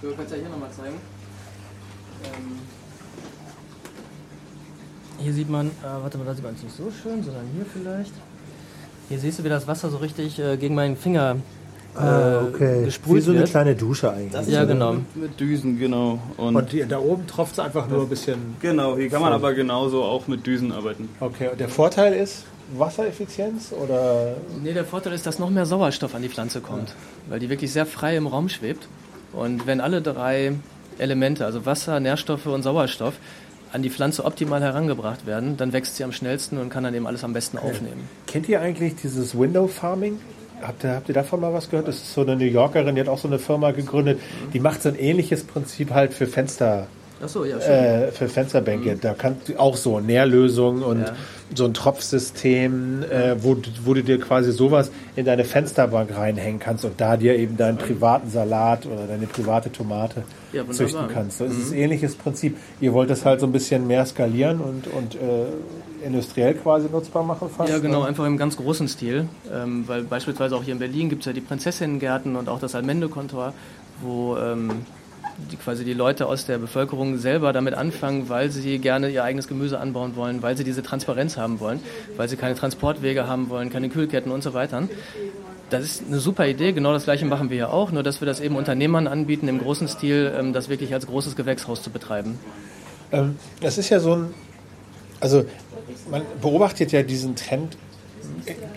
[0.02, 0.96] Du kannst ja hier nochmal zeigen.
[2.24, 2.58] Ähm,
[5.18, 5.70] hier sieht man, äh,
[6.02, 8.12] warte mal, da sieht man es nicht so schön, sondern hier vielleicht.
[9.08, 11.36] Hier siehst du, wie das Wasser so richtig äh, gegen meinen Finger
[11.96, 13.50] äh, Ah, Wie gesprüht so eine wird.
[13.50, 14.48] kleine Dusche eigentlich.
[14.48, 14.96] Ja, genau.
[15.14, 16.18] mit Düsen, genau.
[16.36, 18.56] Und, Und hier, da oben tropft es einfach nur ein bisschen.
[18.60, 21.08] genau, hier kann man aber genauso auch mit Düsen arbeiten.
[21.20, 22.44] Okay, und der Vorteil ist
[22.76, 26.94] Wassereffizienz oder Nee, der Vorteil ist, dass noch mehr Sauerstoff an die Pflanze kommt,
[27.28, 28.88] weil die wirklich sehr frei im Raum schwebt.
[29.32, 30.52] Und wenn alle drei
[30.98, 33.14] Elemente, also Wasser, Nährstoffe und Sauerstoff,
[33.76, 37.06] an die Pflanze optimal herangebracht werden, dann wächst sie am schnellsten und kann dann eben
[37.06, 38.08] alles am besten aufnehmen.
[38.26, 40.18] Kennt ihr eigentlich dieses Window Farming?
[40.62, 41.86] Habt ihr, habt ihr davon mal was gehört?
[41.86, 44.18] Das ist so eine New Yorkerin, die hat auch so eine Firma gegründet.
[44.54, 46.86] Die macht so ein ähnliches Prinzip halt für Fenster,
[47.22, 48.96] Achso, ja, äh, für Fensterbänke.
[49.00, 51.12] Da kannst du auch so Nährlösungen und Ja.
[51.54, 56.58] so ein Tropfsystem, äh, wo, du- wo du dir quasi sowas in deine Fensterbank reinhängen
[56.60, 61.40] kannst und da dir eben deinen privaten Salat oder deine private Tomate Ja, züchten kannst.
[61.40, 62.56] Das ist ein ähnliches Prinzip.
[62.80, 67.22] Ihr wollt das halt so ein bisschen mehr skalieren und, und äh, industriell quasi nutzbar
[67.22, 67.70] machen fast.
[67.70, 68.08] Ja, genau, ne?
[68.08, 69.26] einfach im ganz großen Stil.
[69.52, 72.74] Ähm, weil beispielsweise auch hier in Berlin gibt es ja die Prinzessinnengärten und auch das
[72.74, 73.54] Almende-Kontor,
[74.02, 74.70] wo ähm,
[75.50, 79.48] die, quasi die Leute aus der Bevölkerung selber damit anfangen, weil sie gerne ihr eigenes
[79.48, 81.80] Gemüse anbauen wollen, weil sie diese Transparenz haben wollen,
[82.16, 84.88] weil sie keine Transportwege haben wollen, keine Kühlketten und so weiter.
[85.70, 88.26] Das ist eine super Idee, genau das gleiche machen wir hier auch, nur dass wir
[88.26, 92.38] das eben Unternehmern anbieten, im großen Stil ähm, das wirklich als großes Gewächshaus zu betreiben.
[93.10, 94.34] Ähm, das ist ja so ein,
[95.20, 95.44] also
[96.10, 97.76] man beobachtet ja diesen Trend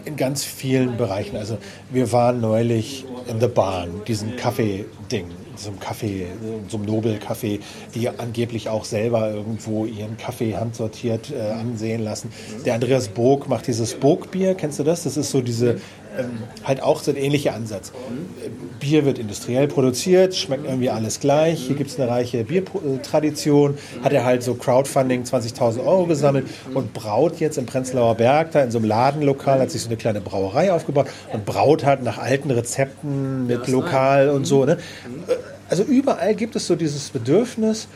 [0.06, 1.38] in ganz vielen Bereichen.
[1.38, 1.58] Also
[1.92, 5.28] wir waren neulich in The Barn, diesem Kaffee-Ding,
[5.60, 6.28] so einem Kaffee,
[6.68, 7.60] so einem Nobel-Kaffee,
[7.96, 12.32] die angeblich auch selber irgendwo ihren Kaffee handsortiert äh, ansehen lassen.
[12.66, 15.04] Der Andreas Burg macht dieses Burg-Bier, kennst du das?
[15.04, 15.80] Das ist so diese,
[16.18, 17.92] ähm, halt auch so ein ähnlicher Ansatz.
[18.80, 21.68] Bier wird industriell produziert, schmeckt irgendwie alles gleich.
[21.68, 23.78] Hier gibt es eine reiche Biertradition.
[24.04, 28.64] Hat er halt so Crowdfunding 20.000 Euro gesammelt und braut jetzt im Prenzlauer Berg da
[28.64, 32.18] in so einem Ladenlokal, hat sich so eine kleine Brauerei aufgebaut und braut halt nach
[32.18, 34.66] alten Rezepten mit lokal und so.
[34.66, 34.78] Ne?
[35.70, 37.88] Also überall gibt es so dieses Bedürfnis,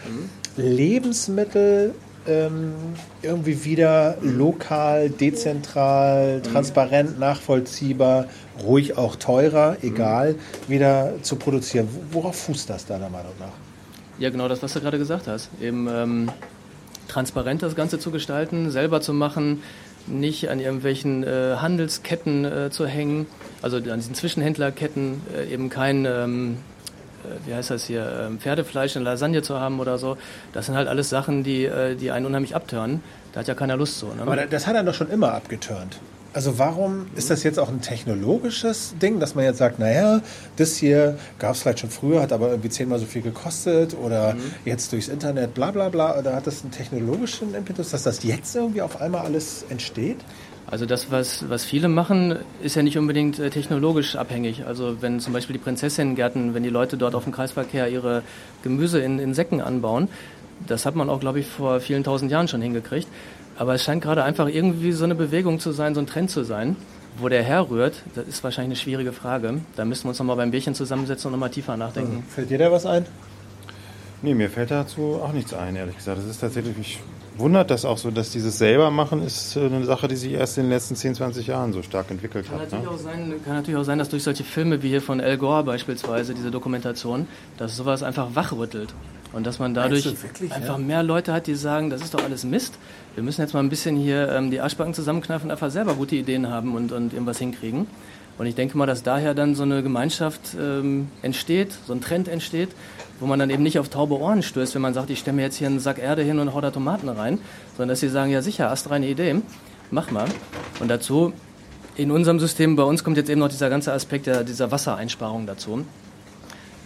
[0.58, 1.96] Lebensmittel
[2.28, 2.74] ähm,
[3.22, 8.28] irgendwie wieder lokal, dezentral, transparent, nachvollziehbar,
[8.64, 10.36] ruhig auch teurer, egal,
[10.68, 11.90] wieder zu produzieren.
[12.12, 13.54] Worauf fußt das deiner Meinung nach?
[14.20, 15.50] Ja, genau das, was du gerade gesagt hast.
[15.60, 16.30] Eben ähm,
[17.08, 19.62] transparent das Ganze zu gestalten, selber zu machen,
[20.08, 23.26] nicht an irgendwelchen äh, Handelsketten äh, zu hängen,
[23.62, 26.73] also an diesen Zwischenhändlerketten äh, eben kein, ähm, äh,
[27.46, 30.18] wie heißt das hier, ähm, Pferdefleisch in Lasagne zu haben oder so.
[30.54, 33.02] Das sind halt alles Sachen, die, äh, die einen unheimlich abtören.
[33.34, 34.08] Da hat ja keiner Lust zu.
[34.08, 34.22] Ne?
[34.22, 36.00] Aber da- das hat er doch schon immer abgeturnt.
[36.36, 40.22] Also warum ist das jetzt auch ein technologisches Ding, dass man jetzt sagt, naja,
[40.56, 44.36] das hier gab es vielleicht schon früher, hat aber irgendwie zehnmal so viel gekostet oder
[44.66, 46.18] jetzt durchs Internet, bla bla bla.
[46.18, 50.18] Oder hat das einen technologischen Impetus, dass das jetzt irgendwie auf einmal alles entsteht?
[50.66, 54.66] Also das, was, was viele machen, ist ja nicht unbedingt äh, technologisch abhängig.
[54.66, 58.24] Also wenn zum Beispiel die Prinzessinnengärten, wenn die Leute dort auf dem Kreisverkehr ihre
[58.64, 60.08] Gemüse in, in Säcken anbauen,
[60.68, 63.08] das hat man auch, glaube ich, vor vielen tausend Jahren schon hingekriegt.
[63.58, 66.44] Aber es scheint gerade einfach irgendwie so eine Bewegung zu sein, so ein Trend zu
[66.44, 66.76] sein.
[67.20, 69.62] Wo der herrührt, das ist wahrscheinlich eine schwierige Frage.
[69.76, 72.24] Da müssen wir uns nochmal beim Bierchen zusammensetzen und nochmal tiefer nachdenken.
[72.28, 73.06] Fällt dir da was ein?
[74.24, 76.18] Nee, mir fällt dazu auch nichts ein, ehrlich gesagt.
[76.18, 77.00] Das ist tatsächlich, mich
[77.36, 80.58] wundert das auch so, dass dieses selber machen ist äh, eine Sache, die sich erst
[80.58, 82.72] in den letzten 10, 20 Jahren so stark entwickelt Kann hat.
[82.72, 82.92] natürlich, Ne?
[82.92, 85.64] auch sein, kann natürlich auch sein, dass durch solche Filme wie hier von Al Gore
[85.66, 88.94] beispielsweise, diese Dokumentation, dass sowas einfach wachrüttelt.
[89.34, 90.86] Und dass man dadurch wirklich, einfach ja?
[90.86, 92.76] mehr Leute hat, die sagen, das ist doch alles Mist.
[93.16, 96.16] Wir müssen jetzt mal ein bisschen hier ähm, die Arschbacken zusammenkneifen und einfach selber gute
[96.16, 97.88] Ideen haben und, und irgendwas hinkriegen.
[98.38, 102.28] Und ich denke mal, dass daher dann so eine Gemeinschaft ähm, entsteht, so ein Trend
[102.28, 102.70] entsteht,
[103.20, 105.44] wo man dann eben nicht auf taube Ohren stößt, wenn man sagt, ich stelle mir
[105.44, 107.40] jetzt hier einen Sack Erde hin und hau da Tomaten rein,
[107.78, 109.36] sondern dass sie sagen, ja sicher, astreine Idee,
[109.92, 110.28] mach mal.
[110.80, 111.32] Und dazu,
[111.96, 115.46] in unserem System, bei uns kommt jetzt eben noch dieser ganze Aspekt der, dieser Wassereinsparung
[115.46, 115.86] dazu.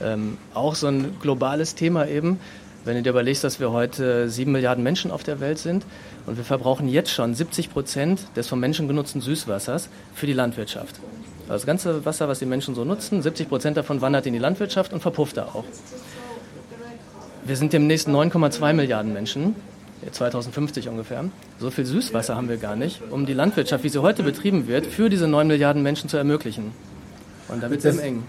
[0.01, 2.39] Ähm, auch so ein globales Thema eben.
[2.83, 5.85] Wenn du dir überlegst, dass wir heute sieben Milliarden Menschen auf der Welt sind
[6.25, 10.95] und wir verbrauchen jetzt schon 70 Prozent des von Menschen genutzten Süßwassers für die Landwirtschaft.
[11.47, 14.91] Das ganze Wasser, was die Menschen so nutzen, 70 Prozent davon wandert in die Landwirtschaft
[14.91, 15.63] und verpufft da auch.
[17.45, 19.55] Wir sind demnächst 9,2 Milliarden Menschen,
[20.11, 21.23] 2050 ungefähr.
[21.59, 24.85] So viel Süßwasser haben wir gar nicht, um die Landwirtschaft, wie sie heute betrieben wird,
[24.85, 26.73] für diese 9 Milliarden Menschen zu ermöglichen.
[27.47, 28.23] Und da wird es eng.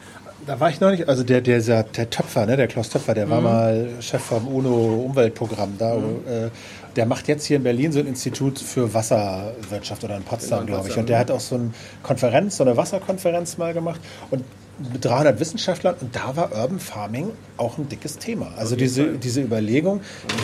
[0.47, 3.27] Da war ich noch nicht, also der, der, der Töpfer, ne, der Klaus Töpfer, der
[3.27, 3.31] mhm.
[3.31, 5.97] war mal Chef vom UNO-Umweltprogramm da.
[5.97, 6.05] Mhm.
[6.27, 6.51] Äh,
[6.99, 10.79] der macht jetzt hier in Berlin so ein Institut für Wasserwirtschaft oder in Potsdam, genau,
[10.79, 10.99] glaube ich.
[10.99, 11.71] Und der hat auch so eine
[12.03, 14.01] Konferenz, so eine Wasserkonferenz mal gemacht.
[14.33, 14.45] Und
[14.93, 18.53] mit 300 Wissenschaftlern und da war Urban Farming auch ein dickes Thema.
[18.57, 20.01] Also diese, diese Überlegung,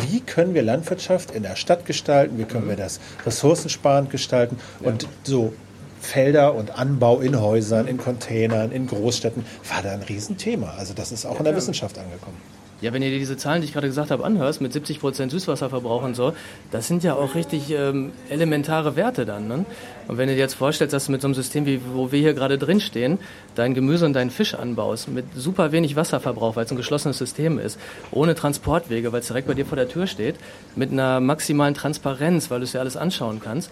[0.08, 5.08] wie können wir Landwirtschaft in der Stadt gestalten, wie können wir das ressourcensparend gestalten und
[5.24, 5.52] so
[6.00, 10.74] Felder und Anbau in Häusern, in Containern, in Großstädten, war da ein Riesenthema.
[10.78, 12.36] Also das ist auch in der Wissenschaft angekommen.
[12.84, 15.32] Ja, wenn ihr dir diese Zahlen, die ich gerade gesagt habe, anhörst, mit 70 Prozent
[15.32, 16.34] Süßwasserverbrauch und so,
[16.70, 19.48] das sind ja auch richtig ähm, elementare Werte dann.
[19.48, 19.64] Ne?
[20.06, 22.20] Und wenn du dir jetzt vorstellst, dass du mit so einem System, wie wo wir
[22.20, 23.18] hier gerade drinstehen,
[23.54, 27.58] dein Gemüse und deinen Fisch anbaust, mit super wenig Wasserverbrauch, weil es ein geschlossenes System
[27.58, 30.34] ist, ohne Transportwege, weil es direkt bei dir vor der Tür steht,
[30.76, 33.70] mit einer maximalen Transparenz, weil du es ja alles anschauen kannst,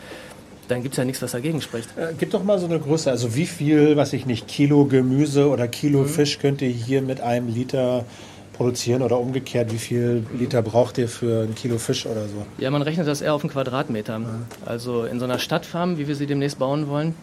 [0.68, 1.90] dann gibt es ja nichts, was dagegen spricht.
[1.98, 3.11] Äh, gib doch mal so eine Größe.
[3.11, 6.07] Also wie viel, was ich nicht, Kilo Gemüse oder Kilo mhm.
[6.07, 8.07] Fisch könnt ihr hier mit einem Liter
[8.53, 12.47] produzieren oder umgekehrt, wie viel Liter braucht ihr für ein Kilo Fisch oder so?
[12.59, 14.21] Ja, man rechnet das eher auf einen Quadratmeter.
[14.65, 17.15] Also in so einer Stadtfarm, wie wir sie demnächst bauen wollen,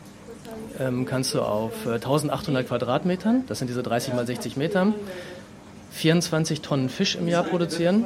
[0.80, 4.94] ähm, kannst du auf 1800 äh, Quadratmetern, das sind diese 30 mal 60 Meter,
[5.92, 8.06] 24 Tonnen Fisch im Jahr produzieren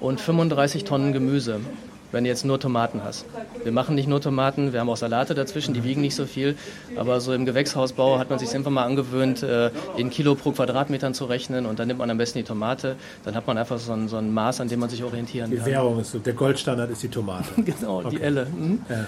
[0.00, 1.60] und 35 Tonnen Gemüse
[2.12, 3.26] wenn du jetzt nur Tomaten hast.
[3.62, 6.56] Wir machen nicht nur Tomaten, wir haben auch Salate dazwischen, die wiegen nicht so viel.
[6.96, 11.14] Aber so im Gewächshausbau hat man sich einfach mal angewöhnt, äh, in Kilo pro Quadratmetern
[11.14, 12.96] zu rechnen und dann nimmt man am besten die Tomate.
[13.24, 15.56] Dann hat man einfach so ein, so ein Maß, an dem man sich orientieren die
[15.56, 15.66] kann.
[15.66, 17.48] Die Währung ist so, der Goldstandard ist die Tomate.
[17.62, 18.10] genau, okay.
[18.10, 18.46] die Elle.
[18.46, 18.80] Mhm.
[18.88, 19.06] Ja.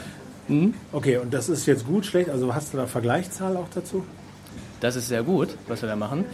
[0.49, 0.75] Mhm.
[0.93, 2.29] Okay, und das ist jetzt gut, schlecht?
[2.29, 4.05] Also hast du da Vergleichszahl auch dazu?
[4.81, 6.25] Das ist sehr gut, was wir da machen.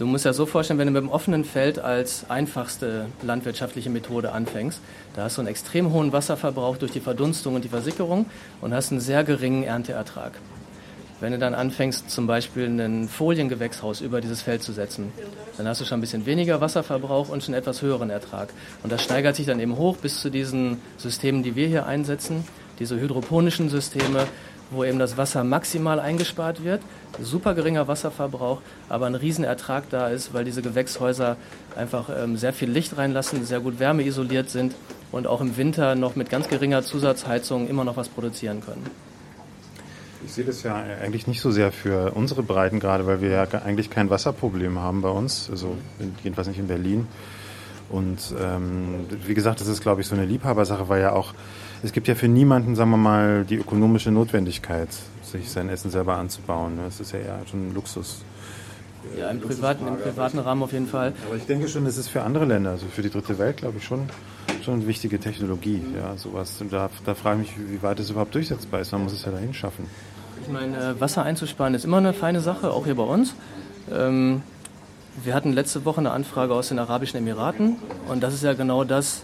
[0.00, 4.32] Du musst ja so vorstellen, wenn du mit dem offenen Feld als einfachste landwirtschaftliche Methode
[4.32, 4.80] anfängst,
[5.14, 8.24] da hast du einen extrem hohen Wasserverbrauch durch die Verdunstung und die Versickerung
[8.62, 10.32] und hast einen sehr geringen Ernteertrag.
[11.20, 15.12] Wenn du dann anfängst, zum Beispiel ein Foliengewächshaus über dieses Feld zu setzen,
[15.58, 18.48] dann hast du schon ein bisschen weniger Wasserverbrauch und schon etwas höheren Ertrag.
[18.82, 22.44] Und das steigert sich dann eben hoch bis zu diesen Systemen, die wir hier einsetzen,
[22.78, 24.26] diese hydroponischen Systeme,
[24.70, 26.80] wo eben das Wasser maximal eingespart wird,
[27.20, 31.36] super geringer Wasserverbrauch, aber ein Riesenertrag da ist, weil diese Gewächshäuser
[31.76, 34.74] einfach ähm, sehr viel Licht reinlassen, sehr gut wärmeisoliert sind
[35.12, 38.86] und auch im Winter noch mit ganz geringer Zusatzheizung immer noch was produzieren können.
[40.24, 43.44] Ich sehe das ja eigentlich nicht so sehr für unsere Breiten gerade, weil wir ja
[43.64, 45.76] eigentlich kein Wasserproblem haben bei uns, also
[46.22, 47.08] jedenfalls nicht in Berlin.
[47.88, 51.32] Und ähm, wie gesagt, das ist, glaube ich, so eine Liebhabersache, weil ja auch
[51.82, 54.88] es gibt ja für niemanden, sagen wir mal, die ökonomische Notwendigkeit,
[55.22, 56.78] sich sein Essen selber anzubauen.
[56.84, 58.22] Das ist ja eher schon ein Luxus.
[59.18, 61.14] Ja, im privaten, im privaten Rahmen auf jeden Fall.
[61.26, 63.78] Aber ich denke schon, das ist für andere Länder, also für die dritte Welt, glaube
[63.78, 64.10] ich, schon,
[64.62, 65.80] schon eine wichtige Technologie.
[65.96, 66.60] Ja, sowas.
[66.60, 68.92] Und da, da frage ich mich, wie weit es überhaupt durchsetzbar ist.
[68.92, 69.86] Man muss es ja dahin schaffen.
[70.42, 73.34] Ich meine, äh, Wasser einzusparen ist immer eine feine Sache, auch hier bei uns.
[73.90, 74.42] Ähm,
[75.22, 77.76] wir hatten letzte Woche eine Anfrage aus den Arabischen Emiraten
[78.08, 79.22] und das ist ja genau das,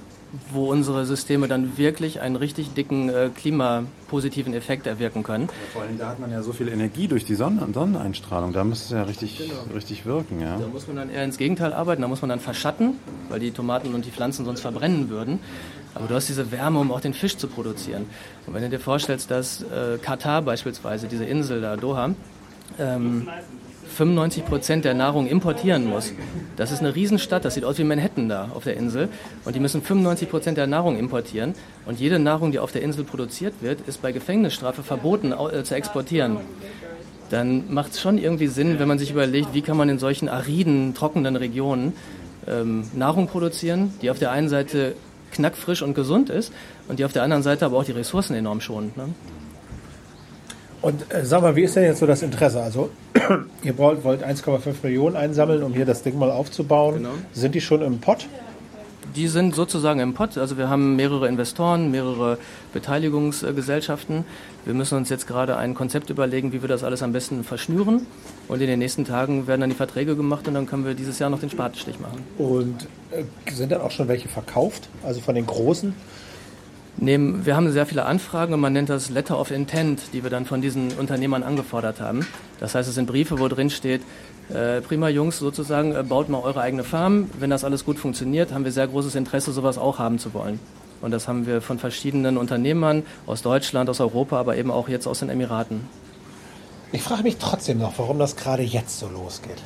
[0.53, 5.45] wo unsere Systeme dann wirklich einen richtig dicken äh, klimapositiven Effekt erwirken können.
[5.45, 8.65] Ja, vor allem da hat man ja so viel Energie durch die Sonnen Sonneneinstrahlung, da
[8.65, 9.75] müsste es ja richtig, genau.
[9.75, 10.41] richtig wirken.
[10.41, 10.59] Ja.
[10.59, 12.95] Da muss man dann eher ins Gegenteil arbeiten, da muss man dann verschatten,
[13.29, 15.39] weil die Tomaten und die Pflanzen sonst verbrennen würden.
[15.95, 18.05] Aber du hast diese Wärme, um auch den Fisch zu produzieren.
[18.47, 22.11] Und wenn du dir vorstellst, dass äh, Katar beispielsweise, diese Insel da, Doha,
[22.79, 23.27] ähm,
[23.97, 26.13] 95 Prozent der Nahrung importieren muss.
[26.57, 29.09] Das ist eine Riesenstadt, das sieht aus wie Manhattan da auf der Insel.
[29.45, 31.55] Und die müssen 95 Prozent der Nahrung importieren.
[31.87, 35.75] Und jede Nahrung, die auf der Insel produziert wird, ist bei Gefängnisstrafe verboten äh, zu
[35.75, 36.39] exportieren.
[37.31, 40.29] Dann macht es schon irgendwie Sinn, wenn man sich überlegt, wie kann man in solchen
[40.29, 41.95] ariden, trockenen Regionen
[42.47, 44.95] ähm, Nahrung produzieren, die auf der einen Seite
[45.33, 46.53] knackfrisch und gesund ist
[46.89, 48.97] und die auf der anderen Seite aber auch die Ressourcen enorm schont.
[48.97, 49.09] Ne?
[50.87, 52.63] Und äh, sag mal, wie ist denn jetzt so das Interesse?
[52.63, 52.91] Also,
[53.65, 56.99] ihr wollt, wollt 1,5 Millionen einsammeln, um hier das Ding mal aufzubauen.
[56.99, 57.09] Genau.
[57.33, 58.29] Sind die schon im Pott?
[59.17, 60.39] Die sind sozusagen im Pott.
[60.39, 62.39] Also wir haben mehrere Investoren, mehrere
[62.73, 64.25] Beteiligungsgesellschaften.
[64.65, 68.07] Wir müssen uns jetzt gerade ein Konzept überlegen, wie wir das alles am besten verschnüren.
[68.47, 71.19] Und in den nächsten Tagen werden dann die Verträge gemacht und dann können wir dieses
[71.19, 72.23] Jahr noch den Spatenstich machen.
[72.39, 74.89] Und äh, sind dann auch schon welche verkauft?
[75.03, 75.95] Also von den großen?
[76.99, 80.31] Nehmen, wir haben sehr viele Anfragen und man nennt das Letter of Intent, die wir
[80.31, 82.27] dann von diesen Unternehmern angefordert haben.
[82.59, 84.01] Das heißt, es sind Briefe, wo drin steht,
[84.49, 87.31] äh, prima Jungs sozusagen, äh, baut mal eure eigene Farm.
[87.39, 90.59] Wenn das alles gut funktioniert, haben wir sehr großes Interesse, sowas auch haben zu wollen.
[91.03, 95.07] Und das haben wir von verschiedenen Unternehmern aus Deutschland, aus Europa, aber eben auch jetzt
[95.07, 95.83] aus den Emiraten.
[96.93, 99.63] Ich frage mich trotzdem noch, warum das gerade jetzt so losgeht.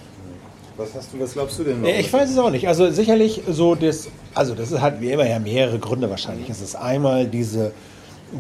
[0.81, 1.83] Was, hast du, was glaubst du denn?
[1.83, 2.67] Nee, ich weiß es auch nicht.
[2.67, 6.49] Also sicherlich so das, also das ist halt wie immer ja mehrere Gründe wahrscheinlich.
[6.49, 7.73] Es ist einmal diese,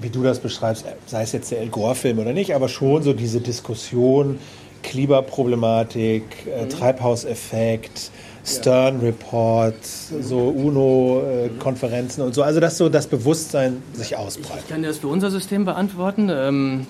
[0.01, 3.13] wie du das beschreibst, sei es jetzt der El Gore-Film oder nicht, aber schon so
[3.13, 4.39] diese Diskussion,
[4.83, 8.11] Klimaproblematik, äh, Treibhauseffekt,
[8.43, 12.43] Stern Report, so UNO-Konferenzen und so.
[12.43, 14.63] Also dass so das Bewusstsein sich ausbreitet.
[14.65, 16.31] Ich kann dir das für unser System beantworten.
[16.33, 16.87] Ähm,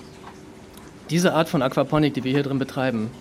[1.09, 3.11] diese Art von Aquaponik, die wir hier drin betreiben,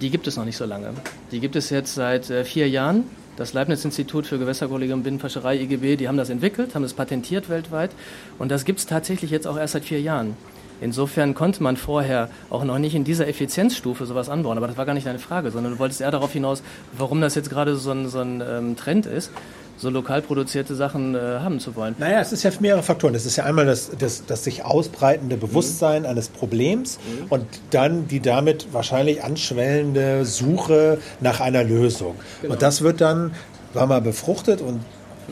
[0.00, 0.90] die gibt es noch nicht so lange.
[1.30, 3.04] Die gibt es jetzt seit äh, vier Jahren.
[3.36, 7.90] Das Leibniz-Institut für Gewässerökologie und Binnenfischerei, IGB, die haben das entwickelt, haben das patentiert weltweit.
[8.38, 10.36] Und das gibt es tatsächlich jetzt auch erst seit vier Jahren.
[10.80, 14.56] Insofern konnte man vorher auch noch nicht in dieser Effizienzstufe sowas anbauen.
[14.56, 16.62] Aber das war gar nicht deine Frage, sondern du wolltest eher darauf hinaus,
[16.96, 19.30] warum das jetzt gerade so ein, so ein ähm, Trend ist,
[19.76, 21.94] so lokal produzierte Sachen äh, haben zu wollen.
[21.98, 23.14] Naja, es ist ja mehrere Faktoren.
[23.14, 28.20] Es ist ja einmal das, das, das sich ausbreitende Bewusstsein eines Problems und dann die
[28.20, 32.14] damit wahrscheinlich anschwellende Suche nach einer Lösung.
[32.42, 33.34] Und das wird dann,
[33.72, 34.80] war mal befruchtet und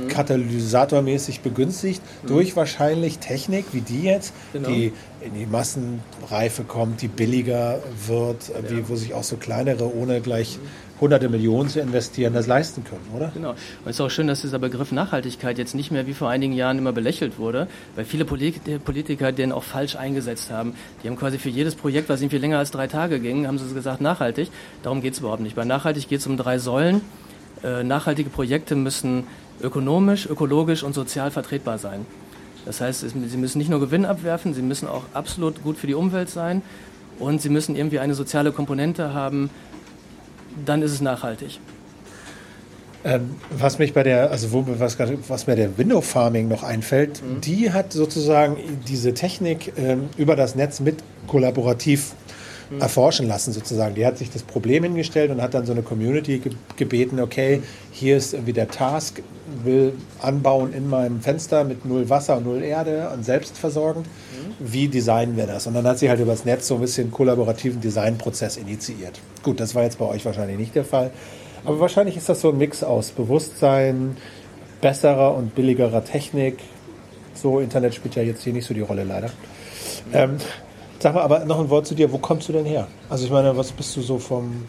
[0.09, 4.69] katalysatormäßig begünstigt durch wahrscheinlich Technik wie die jetzt, Genau.
[4.69, 9.95] die in die Massenreife kommt, die billiger wird, äh, wie, wo sich auch so kleinere,
[9.95, 10.59] ohne gleich
[11.01, 13.33] hunderte Millionen zu investieren, das leisten können, oder?
[13.35, 13.51] Genau.
[13.51, 16.53] Und es ist auch schön, dass dieser Begriff Nachhaltigkeit jetzt nicht mehr wie vor einigen
[16.53, 20.75] Jahren immer belächelt wurde, weil viele Polit- Politiker den auch falsch eingesetzt haben.
[21.03, 23.75] Die haben quasi für jedes Projekt, was irgendwie länger als drei Tage ging, haben sie
[23.75, 24.49] gesagt nachhaltig.
[24.85, 25.57] Darum geht es überhaupt nicht.
[25.57, 27.01] Bei nachhaltig geht es um drei Säulen.
[27.65, 29.25] Äh, nachhaltige Projekte müssen
[29.61, 32.07] ökonomisch, ökologisch und sozial vertretbar sein.
[32.65, 35.95] Das heißt, sie müssen nicht nur Gewinn abwerfen, sie müssen auch absolut gut für die
[35.95, 36.62] Umwelt sein
[37.19, 39.51] und sie müssen irgendwie eine soziale Komponente haben.
[40.65, 41.59] Dann ist es nachhaltig.
[43.05, 44.97] Ähm, was mich bei der, also wo, was,
[45.29, 50.55] was mir der Window Farming noch einfällt, die hat sozusagen diese Technik ähm, über das
[50.55, 52.12] Netz mit kollaborativ
[52.81, 53.94] erforschen lassen sozusagen.
[53.94, 57.62] Die hat sich das Problem hingestellt und hat dann so eine Community ge gebeten, okay,
[57.90, 59.22] hier ist irgendwie der Task,
[59.64, 64.07] will anbauen in meinem Fenster mit null Wasser und null Erde und selbstversorgend.
[64.59, 65.66] Wie designen wir das?
[65.66, 69.20] Und dann hat sie halt über das Netz so ein bisschen kollaborativen Designprozess initiiert.
[69.42, 71.11] Gut, das war jetzt bei euch wahrscheinlich nicht der Fall.
[71.64, 74.16] Aber wahrscheinlich ist das so ein Mix aus Bewusstsein,
[74.81, 76.59] besserer und billigerer Technik.
[77.35, 79.31] So, Internet spielt ja jetzt hier nicht so die Rolle leider.
[80.12, 80.37] Ähm,
[81.03, 82.12] sag mal, aber noch ein Wort zu dir.
[82.12, 82.87] Wo kommst du denn her?
[83.11, 84.67] Also ich meine, was bist du so vom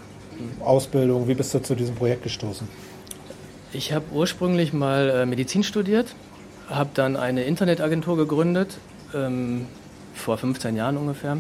[0.64, 1.28] Ausbildung?
[1.28, 2.68] Wie bist du zu diesem Projekt gestoßen?
[3.72, 6.16] Ich habe ursprünglich mal äh, Medizin studiert,
[6.70, 8.78] habe dann eine Internetagentur gegründet,
[9.16, 9.68] ähm,
[10.14, 11.38] vor 15 Jahren ungefähr.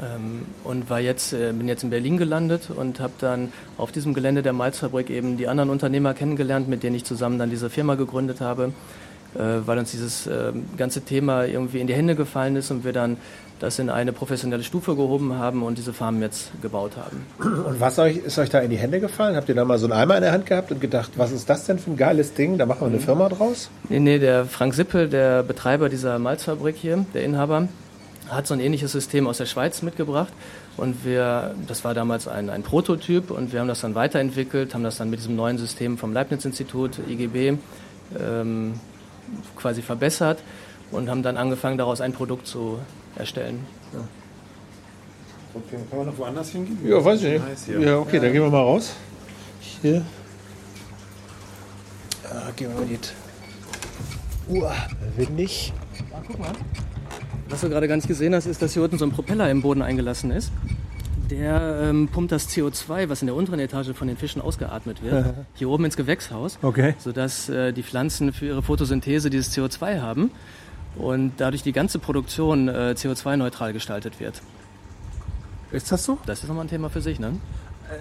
[0.00, 4.14] Ähm, und war jetzt, äh, bin jetzt in Berlin gelandet und habe dann auf diesem
[4.14, 7.96] Gelände der Malzfabrik eben die anderen Unternehmer kennengelernt, mit denen ich zusammen dann diese Firma
[7.96, 8.72] gegründet habe,
[9.38, 13.16] weil uns dieses äh, ganze Thema irgendwie in die Hände gefallen ist und wir dann
[13.60, 17.26] das in eine professionelle Stufe gehoben haben und diese Farm jetzt gebaut haben.
[17.38, 19.36] Und was euch, ist euch da in die Hände gefallen?
[19.36, 21.48] Habt ihr da mal so einen Eimer in der Hand gehabt und gedacht, was ist
[21.48, 22.58] das denn für ein geiles Ding?
[22.58, 23.70] Da machen wir eine Firma draus?
[23.88, 27.68] Nee, nee, der Frank Sippel, der Betreiber dieser Malzfabrik hier, der Inhaber,
[28.28, 30.32] hat so ein ähnliches System aus der Schweiz mitgebracht.
[30.76, 34.84] Und wir, das war damals ein, ein Prototyp und wir haben das dann weiterentwickelt, haben
[34.84, 37.58] das dann mit diesem neuen System vom Leibniz-Institut, IGB,
[38.18, 38.74] ähm,
[39.56, 40.42] quasi verbessert
[40.90, 42.78] und haben dann angefangen, daraus ein Produkt zu
[43.16, 43.64] erstellen.
[45.52, 46.78] Okay, kann man noch woanders hingehen?
[46.84, 47.80] Ja, weiß ich nicht.
[47.80, 48.92] Ja, okay, dann gehen wir mal raus.
[49.82, 50.04] Hier.
[52.24, 53.12] Ah, gehen wir mal nicht.
[54.48, 54.76] Uah,
[55.16, 55.72] windig.
[57.48, 59.60] Was du gerade gar nicht gesehen hast, ist, dass hier unten so ein Propeller im
[59.62, 60.52] Boden eingelassen ist.
[61.30, 65.26] Der ähm, pumpt das CO2, was in der unteren Etage von den Fischen ausgeatmet wird,
[65.54, 66.94] hier oben ins Gewächshaus, Okay.
[66.98, 70.30] sodass äh, die Pflanzen für ihre Photosynthese dieses CO2 haben
[70.96, 74.42] und dadurch die ganze Produktion äh, CO2-neutral gestaltet wird.
[75.72, 76.18] Ist das so?
[76.26, 77.32] Das ist nochmal ein Thema für sich, ne?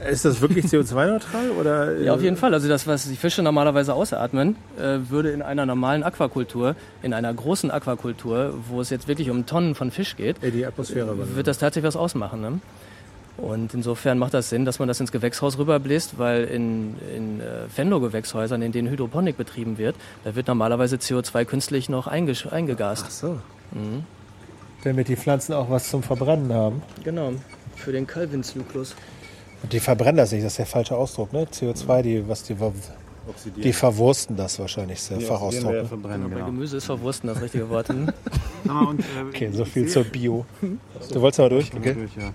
[0.09, 1.97] Ist das wirklich CO2-neutral oder?
[2.01, 2.53] Ja, auf jeden Fall.
[2.53, 7.33] Also das, was die Fische normalerweise ausatmen, äh, würde in einer normalen Aquakultur, in einer
[7.33, 11.15] großen Aquakultur, wo es jetzt wirklich um Tonnen von Fisch geht, die Atmosphäre.
[11.35, 12.41] wird das tatsächlich was ausmachen.
[12.41, 12.59] Ne?
[13.41, 17.67] Und insofern macht das Sinn, dass man das ins Gewächshaus rüberbläst, weil in, in äh,
[17.69, 23.05] Fendo-Gewächshäusern, in denen Hydroponik betrieben wird, da wird normalerweise CO2 künstlich noch eingegast.
[23.07, 23.39] Ach so.
[24.83, 26.81] Damit die Pflanzen auch was zum Verbrennen haben.
[27.03, 27.33] Genau,
[27.75, 28.95] für den Calvin-Zyklus.
[29.61, 31.45] Und die verbrennen das nicht, das ist der falsche Ausdruck, ne?
[31.45, 32.55] CO2, die, was die,
[33.57, 35.71] die verwursten das wahrscheinlich, ist der Fachausdruck.
[35.71, 35.85] Ne?
[35.85, 36.45] verbrennen, Bei genau.
[36.47, 37.89] Gemüse ist Verwursten das richtige Wort.
[37.89, 38.09] Hm?
[38.63, 40.45] Und, äh, Okay, so viel zur Bio.
[41.11, 41.73] Du wolltest aber durch?
[41.73, 41.93] Okay.
[41.93, 42.31] Durch, ja.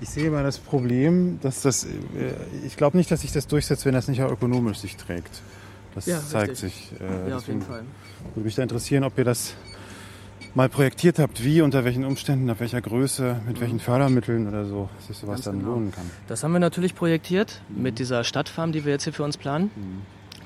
[0.00, 1.88] Ich sehe mal das Problem, dass das, äh,
[2.66, 5.40] ich glaube nicht, dass sich das durchsetzt, wenn das nicht auch ökonomisch sich trägt.
[5.94, 6.90] Das Ja, zeigt richtig.
[6.90, 7.00] sich.
[7.00, 7.82] Äh, Ja, auf jeden Fall.
[8.34, 9.54] Würde mich da interessieren, ob ihr das
[10.54, 14.88] mal projektiert habt, wie, unter welchen Umständen, ab welcher Größe, mit welchen Fördermitteln oder so,
[15.06, 15.72] sich sowas Ganz dann genau.
[15.72, 16.10] lohnen kann.
[16.28, 19.70] Das haben wir natürlich projektiert mit dieser Stadtfarm, die wir jetzt hier für uns planen.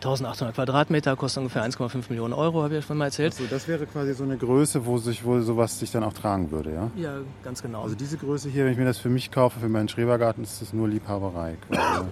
[0.00, 3.34] 1800 Quadratmeter, kostet ungefähr 1,5 Millionen Euro, habe ich ja schon mal erzählt.
[3.34, 6.50] So, das wäre quasi so eine Größe, wo sich wohl sowas sich dann auch tragen
[6.50, 6.90] würde, ja?
[6.96, 7.82] Ja, ganz genau.
[7.82, 10.62] Also diese Größe hier, wenn ich mir das für mich kaufe, für meinen Schrebergarten, ist
[10.62, 11.56] das nur Liebhaberei.
[11.68, 12.06] Quasi.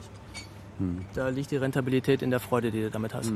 [1.15, 3.33] da liegt die Rentabilität in der Freude, die du damit hast.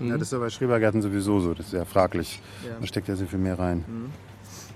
[0.00, 2.40] Ja, das ist ja bei Schrebergärten sowieso so, das ist ja fraglich.
[2.64, 2.76] Ja.
[2.80, 3.84] Da steckt ja sehr viel mehr rein.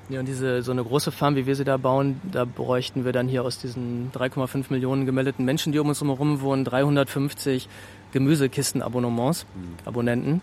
[0.09, 3.13] Ja, und diese, so eine große Farm, wie wir sie da bauen, da bräuchten wir
[3.13, 7.69] dann hier aus diesen 3,5 Millionen gemeldeten Menschen, die um uns herum wohnen, 350
[8.17, 9.45] Gemüsekisten-Abonnements,
[9.85, 10.41] Abonnenten,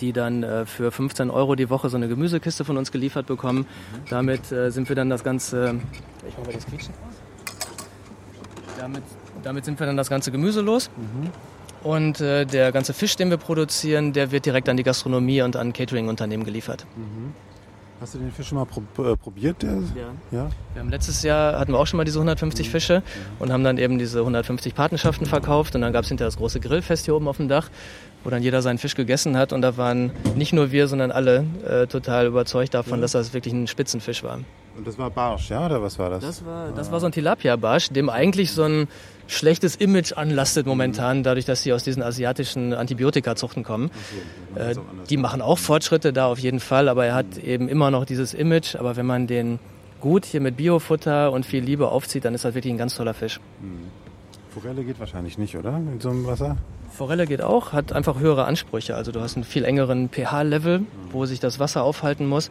[0.00, 3.66] die dann äh, für 15 Euro die Woche so eine Gemüsekiste von uns geliefert bekommen.
[4.10, 5.80] Damit äh, sind wir dann das Ganze...
[6.28, 7.16] Ich mach mal das Quietschen aus.
[8.78, 9.02] Damit,
[9.42, 10.88] damit sind wir dann das ganze Gemüse los.
[11.82, 15.56] Und äh, der ganze Fisch, den wir produzieren, der wird direkt an die Gastronomie und
[15.56, 16.86] an Catering-Unternehmen geliefert.
[18.00, 19.60] Hast du den Fisch schon mal prob äh, probiert?
[19.62, 19.70] Der?
[19.72, 20.10] Ja.
[20.30, 20.50] Ja?
[20.72, 23.02] Wir haben letztes Jahr hatten wir auch schon mal diese 150 Fische
[23.40, 26.60] und haben dann eben diese 150 Patenschaften verkauft und dann gab es hinterher das große
[26.60, 27.70] Grillfest hier oben auf dem Dach,
[28.22, 31.44] wo dann jeder seinen Fisch gegessen hat und da waren nicht nur wir, sondern alle
[31.68, 34.38] äh, total überzeugt davon, dass das wirklich ein Spitzenfisch war.
[34.76, 35.66] Und das war Barsch, ja?
[35.66, 36.22] Oder was war das?
[36.22, 38.86] Das war, das war so ein Tilapia-Barsch, dem eigentlich so ein
[39.28, 43.90] schlechtes Image anlastet momentan, dadurch, dass sie aus diesen asiatischen Antibiotika-Zuchten kommen.
[44.56, 44.74] Äh,
[45.08, 48.34] die machen auch Fortschritte da auf jeden Fall, aber er hat eben immer noch dieses
[48.34, 48.74] Image.
[48.74, 49.60] Aber wenn man den
[50.00, 53.14] gut hier mit Biofutter und viel Liebe aufzieht, dann ist das wirklich ein ganz toller
[53.14, 53.38] Fisch.
[54.50, 55.76] Forelle geht wahrscheinlich nicht, oder?
[55.76, 56.56] In so einem Wasser?
[56.90, 58.96] Forelle geht auch, hat einfach höhere Ansprüche.
[58.96, 62.50] Also du hast einen viel engeren pH-Level, wo sich das Wasser aufhalten muss.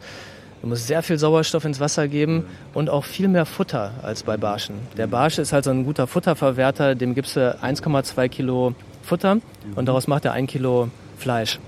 [0.60, 2.44] Du musst sehr viel Sauerstoff ins Wasser geben
[2.74, 4.74] und auch viel mehr Futter als bei Barschen.
[4.96, 9.38] Der Barsche ist halt so ein guter Futterverwerter, dem gibst du 1,2 Kilo Futter
[9.76, 11.60] und daraus macht er ein Kilo Fleisch.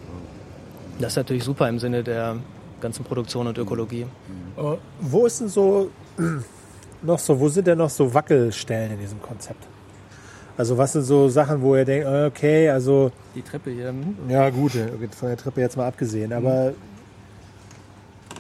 [0.99, 2.37] Das ist natürlich super im Sinne der
[2.81, 4.07] ganzen Produktion und Ökologie.
[4.57, 4.63] Äh,
[5.01, 5.91] Wo ist denn so
[7.03, 9.67] noch so, wo sind denn noch so Wackelstellen in diesem Konzept?
[10.59, 13.89] Also was sind so Sachen, wo ihr denkt, äh, okay, also Die Treppe hier.
[13.89, 14.17] hm?
[14.29, 16.73] ja gut, äh, von der Treppe jetzt mal abgesehen, aber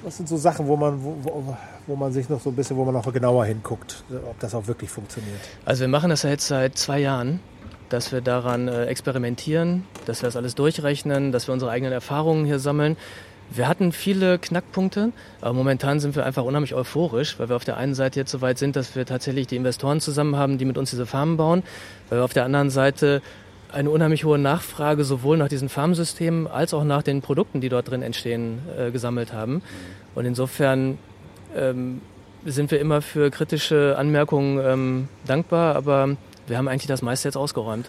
[0.02, 2.84] was sind so Sachen, wo man, wo, wo, man sich noch so ein bisschen, wo
[2.84, 5.40] man noch genauer hinguckt, ob das auch wirklich funktioniert?
[5.64, 7.40] Also wir machen das ja jetzt seit zwei Jahren,
[7.88, 12.44] dass wir daran äh, experimentieren, dass wir das alles durchrechnen, dass wir unsere eigenen Erfahrungen
[12.44, 12.96] hier sammeln.
[13.52, 17.76] Wir hatten viele Knackpunkte, aber momentan sind wir einfach unheimlich euphorisch, weil wir auf der
[17.76, 20.78] einen Seite jetzt so weit sind, dass wir tatsächlich die Investoren zusammen haben, die mit
[20.78, 21.64] uns diese Farmen bauen,
[22.08, 23.22] weil wir auf der anderen Seite
[23.72, 27.90] eine unheimlich hohe Nachfrage sowohl nach diesen Farmsystemen als auch nach den Produkten, die dort
[27.90, 29.62] drin entstehen, äh, gesammelt haben.
[30.14, 30.98] Und insofern
[31.54, 32.00] ähm,
[32.44, 36.16] sind wir immer für kritische Anmerkungen ähm, dankbar, aber
[36.46, 37.88] wir haben eigentlich das meiste jetzt ausgeräumt.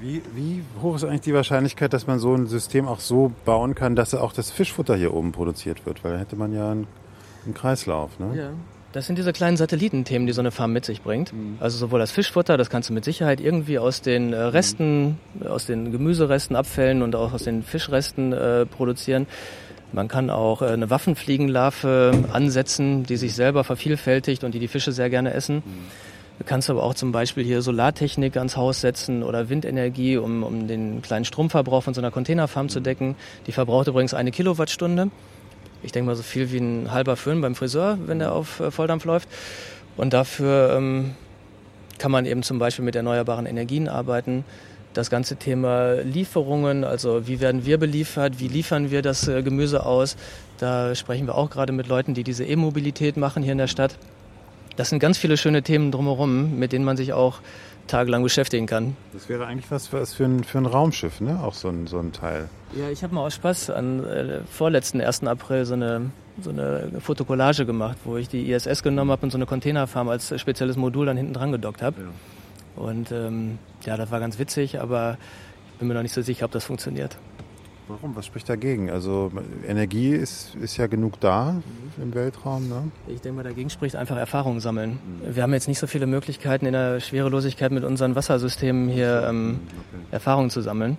[0.00, 3.74] Wie, wie hoch ist eigentlich die Wahrscheinlichkeit, dass man so ein System auch so bauen
[3.74, 6.02] kann, dass auch das Fischfutter hier oben produziert wird?
[6.04, 6.86] Weil da hätte man ja einen,
[7.44, 8.18] einen Kreislauf.
[8.18, 8.36] Ne?
[8.36, 8.50] Ja.
[8.92, 11.32] Das sind diese kleinen Satellitenthemen, die so eine Farm mit sich bringt.
[11.60, 15.18] Also sowohl das Fischfutter, das kannst du mit Sicherheit irgendwie aus den äh, Resten,
[15.48, 19.26] aus den Gemüseresten, Abfällen und auch aus den Fischresten äh, produzieren.
[19.92, 24.92] Man kann auch äh, eine Waffenfliegenlarve ansetzen, die sich selber vervielfältigt und die die Fische
[24.92, 25.62] sehr gerne essen.
[26.38, 30.66] Du kannst aber auch zum Beispiel hier Solartechnik ans Haus setzen oder Windenergie, um, um
[30.66, 33.16] den kleinen Stromverbrauch von so einer Containerfarm zu decken.
[33.46, 35.10] Die verbraucht übrigens eine Kilowattstunde.
[35.82, 38.70] Ich denke mal so viel wie ein halber Föhn beim Friseur, wenn der auf äh,
[38.70, 39.28] Volldampf läuft.
[39.96, 41.14] Und dafür ähm,
[41.98, 44.44] kann man eben zum Beispiel mit erneuerbaren Energien arbeiten.
[44.94, 49.84] Das ganze Thema Lieferungen, also wie werden wir beliefert, wie liefern wir das äh, Gemüse
[49.86, 50.16] aus,
[50.58, 53.98] da sprechen wir auch gerade mit Leuten, die diese E-Mobilität machen hier in der Stadt.
[54.76, 57.40] Das sind ganz viele schöne Themen drumherum, mit denen man sich auch
[57.86, 58.96] tagelang beschäftigen kann.
[59.12, 61.40] Das wäre eigentlich was, was für, ein, für ein Raumschiff, ne?
[61.42, 62.48] Auch so ein, so ein Teil.
[62.74, 65.24] Ja, ich habe mal aus Spaß an äh, vorletzten 1.
[65.24, 66.10] April so eine,
[66.40, 70.38] so eine Fotokollage gemacht, wo ich die ISS genommen habe und so eine Containerfarm als
[70.40, 71.96] spezielles Modul dann hinten dran gedockt habe.
[72.76, 75.18] Und ähm, ja, das war ganz witzig, aber
[75.72, 77.18] ich bin mir noch nicht so sicher, ob das funktioniert.
[77.92, 78.16] Warum?
[78.16, 78.90] Was spricht dagegen?
[78.90, 79.30] Also
[79.66, 81.60] Energie ist, ist ja genug da
[82.02, 82.68] im Weltraum.
[82.68, 82.90] Ne?
[83.06, 84.98] Ich denke mal, dagegen spricht einfach Erfahrung sammeln.
[85.28, 89.60] Wir haben jetzt nicht so viele Möglichkeiten in der Schwerelosigkeit mit unseren Wassersystemen hier ähm,
[90.10, 90.96] Erfahrung zu sammeln.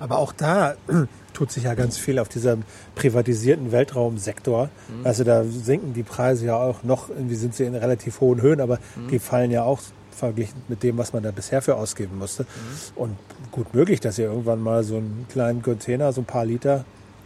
[0.00, 0.74] Aber auch da
[1.34, 2.62] tut sich ja ganz viel auf diesem
[2.94, 4.66] privatisierten Weltraumsektor.
[4.88, 5.06] Mhm.
[5.06, 8.60] Also da sinken die Preise ja auch noch, irgendwie sind sie in relativ hohen Höhen,
[8.60, 9.08] aber Mhm.
[9.08, 9.80] die fallen ja auch
[10.14, 12.42] verglichen mit dem, was man da bisher für ausgeben musste.
[12.44, 12.46] Mhm.
[12.96, 13.16] Und
[13.50, 16.84] gut möglich, dass ihr irgendwann mal so einen kleinen Container, so ein paar Liter,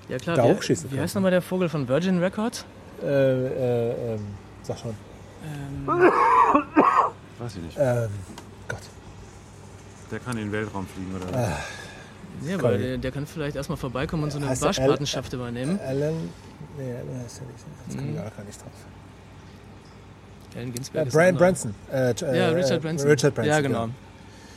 [0.09, 1.03] Ja klar, Da wie, hochschießen wie können.
[1.03, 2.65] heißt nochmal der Vogel von Virgin Records?
[3.03, 4.21] äh, äh, ähm,
[4.63, 4.95] sag schon,
[7.39, 7.77] Weiß ich nicht.
[7.79, 8.09] ähm,
[8.69, 8.79] Gott,
[10.11, 12.59] Der kann in den Weltraum fliegen oder Ja, Geil.
[12.59, 15.79] aber der, der kann vielleicht erstmal vorbeikommen und so eine Heißt Barspatenschaft übernehmen.
[15.87, 16.15] Alan,
[16.77, 18.21] nee, der ist ja nicht, jetzt komme ich Mhm.
[18.21, 18.73] auch gar nicht drauf.
[20.57, 21.37] Äh, Ginsberg Brian.
[21.37, 21.75] Branson.
[21.93, 23.09] Äh, äh, Ja, Richard Branson.
[23.09, 23.53] Richard Branson.
[23.53, 23.89] Ja, genau.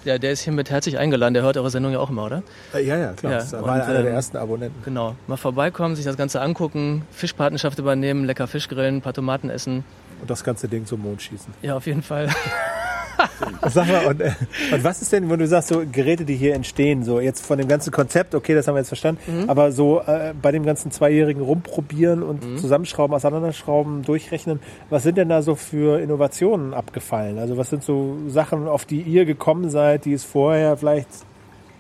[0.04, 1.36] Ja, der ist hiermit herzlich eingeladen.
[1.36, 2.44] Der hört eure Sendung ja auch immer, oder?
[2.74, 3.34] Äh, ja, ja, klar.
[3.34, 4.82] Ja, das war und, einer der ähm, ersten Abonnenten.
[4.84, 5.16] Genau.
[5.28, 9.84] Mal vorbeikommen, sich das Ganze angucken, Fischpatenschaft übernehmen, lecker Fisch grillen, ein paar Tomaten essen.
[10.20, 11.54] Und das ganze Ding zum Mond schießen.
[11.62, 12.30] Ja, auf jeden Fall.
[13.70, 14.32] Sag mal, und, äh,
[14.72, 17.58] und was ist denn, wenn du sagst, so Geräte, die hier entstehen, so jetzt von
[17.58, 20.92] dem ganzen Konzept, okay, das haben wir jetzt verstanden, aber so äh, bei dem ganzen
[20.92, 24.60] zweijährigen Rumprobieren und Zusammenschrauben, Auseinanderschrauben, Durchrechnen,
[24.90, 27.38] was sind denn da so für Innovationen abgefallen?
[27.38, 31.10] Also was sind so Sachen, auf die ihr gekommen seid, die es vorher vielleicht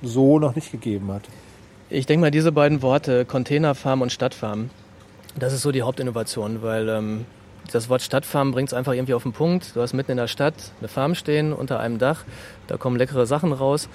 [0.01, 1.23] so noch nicht gegeben hat?
[1.89, 4.69] Ich denke mal, diese beiden Worte, Containerfarm und Stadtfarm,
[5.37, 7.25] das ist so die Hauptinnovation, weil ähm,
[7.71, 9.75] das Wort Stadtfarm bringt es einfach irgendwie auf den Punkt.
[9.75, 12.23] Du hast mitten in der Stadt eine Farm stehen, unter einem Dach,
[12.67, 13.89] da kommen leckere Sachen raus.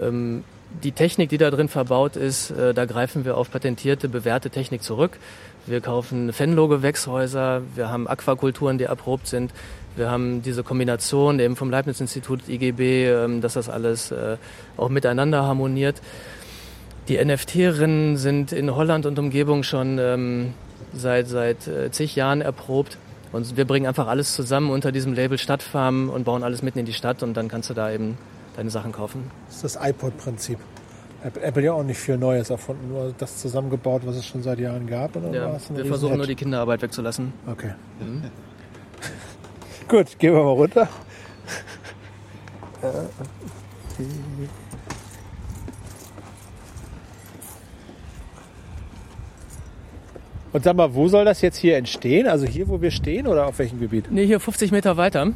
[0.00, 0.44] Ähm,
[0.82, 4.82] die Technik, die da drin verbaut ist, äh, da greifen wir auf patentierte, bewährte Technik
[4.82, 5.18] zurück.
[5.66, 9.52] Wir kaufen Fenlo-Gewächshäuser, wir haben Aquakulturen, die erprobt sind.
[9.96, 14.36] Wir haben diese Kombination eben vom Leibniz-Institut IGB, ähm, dass das alles äh,
[14.76, 16.00] auch miteinander harmoniert.
[17.08, 20.54] Die NFT-Rinnen sind in Holland und Umgebung schon ähm,
[20.92, 22.98] seit, seit äh, zig Jahren erprobt.
[23.32, 26.86] Und wir bringen einfach alles zusammen unter diesem Label Stadtfarm und bauen alles mitten in
[26.86, 28.18] die Stadt und dann kannst du da eben
[28.56, 29.30] deine Sachen kaufen.
[29.46, 30.58] Das ist das iPod-Prinzip.
[31.22, 34.86] Apple ja auch nicht viel Neues erfunden, nur das zusammengebaut, was es schon seit Jahren
[34.86, 35.12] gab.
[35.12, 37.32] Dann Ja, ein wir versuchen nur die Kinderarbeit wegzulassen.
[37.46, 37.74] Okay.
[39.88, 40.88] Gut, gehen wir mal runter.
[50.52, 52.26] Und sag mal, wo soll das jetzt hier entstehen?
[52.26, 54.10] Also hier, wo wir stehen oder auf welchem Gebiet?
[54.10, 55.32] Nee, hier 50 Meter weiter.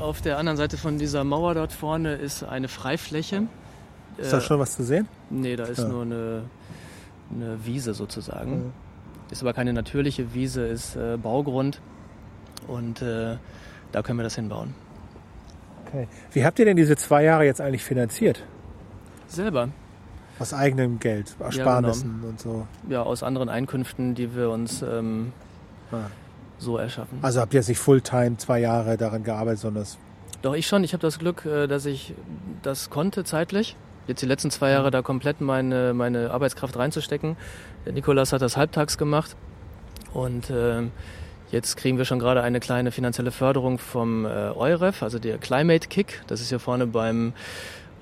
[0.00, 3.42] Auf der anderen Seite von dieser Mauer dort vorne ist eine Freifläche.
[4.16, 5.06] Ist da Äh, schon was zu sehen?
[5.28, 5.88] Nee, da ist Ja.
[5.88, 6.42] nur eine,
[7.34, 8.72] eine Wiese sozusagen.
[9.30, 11.80] Ist aber keine natürliche Wiese, ist äh, Baugrund.
[12.66, 13.36] Und äh,
[13.92, 14.74] da können wir das hinbauen.
[15.86, 16.08] Okay.
[16.32, 18.44] Wie habt ihr denn diese zwei Jahre jetzt eigentlich finanziert?
[19.26, 19.68] Selber.
[20.38, 22.66] Aus eigenem Geld, Ersparnissen und so.
[22.88, 25.32] Ja, aus anderen Einkünften, die wir uns ähm,
[25.90, 26.10] Ah.
[26.58, 27.18] so erschaffen.
[27.22, 29.84] Also habt ihr jetzt nicht Fulltime zwei Jahre daran gearbeitet, sondern
[30.42, 30.84] Doch, ich schon.
[30.84, 32.14] Ich habe das Glück, äh, dass ich
[32.62, 33.74] das konnte zeitlich.
[34.06, 37.36] Jetzt die letzten zwei Jahre da komplett meine, meine Arbeitskraft reinzustecken.
[37.84, 39.36] Der Nikolas hat das halbtags gemacht.
[40.14, 40.92] Und ähm,
[41.50, 45.88] jetzt kriegen wir schon gerade eine kleine finanzielle Förderung vom äh, EUREF, also der Climate
[45.88, 46.22] Kick.
[46.26, 47.32] Das ist hier vorne beim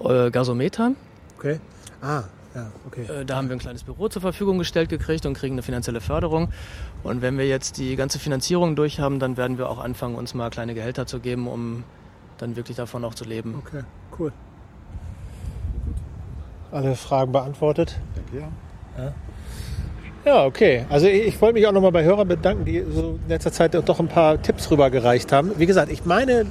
[0.00, 0.92] äh, Gasometer.
[1.38, 1.58] Okay.
[2.06, 2.22] Ah,
[2.54, 3.02] ja, okay.
[3.02, 6.00] Äh, Da haben wir ein kleines Büro zur Verfügung gestellt gekriegt und kriegen eine finanzielle
[6.00, 6.50] Förderung.
[7.02, 10.32] Und wenn wir jetzt die ganze Finanzierung durch haben, dann werden wir auch anfangen, uns
[10.32, 11.82] mal kleine Gehälter zu geben, um
[12.38, 13.56] dann wirklich davon auch zu leben.
[13.66, 13.82] Okay,
[14.18, 14.32] cool.
[16.70, 17.98] Alle Fragen beantwortet?
[18.14, 18.46] Danke,
[18.96, 19.12] ja.
[20.24, 20.86] Ja, okay.
[20.88, 23.74] Also ich, ich wollte mich auch nochmal bei Hörern bedanken, die so in letzter Zeit
[23.74, 25.52] doch ein paar Tipps rübergereicht haben.
[25.58, 26.46] Wie gesagt, ich meine,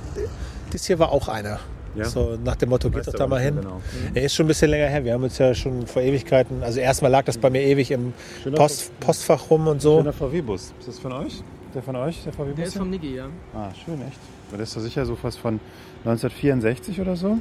[0.72, 1.60] das hier war auch einer.
[1.96, 2.06] Ja.
[2.06, 3.56] So nach dem Motto, geht doch da mal hin.
[3.56, 3.82] genau.
[4.14, 5.04] Er ist schon ein bisschen länger her.
[5.04, 8.14] Wir haben uns ja schon vor Ewigkeiten, also erstmal lag das bei mir ewig im
[8.56, 9.98] Post, Postfach rum und so.
[10.00, 10.74] Schöner VW-Bus.
[10.80, 11.44] Ist das von euch?
[11.74, 12.56] Der von euch, der VW-Bus?
[12.56, 13.26] Der ist vom Niki, ja.
[13.54, 14.20] Ah, schön, echt.
[14.50, 15.60] Weil das ist doch sicher so fast von
[16.06, 17.38] 1964 oder so?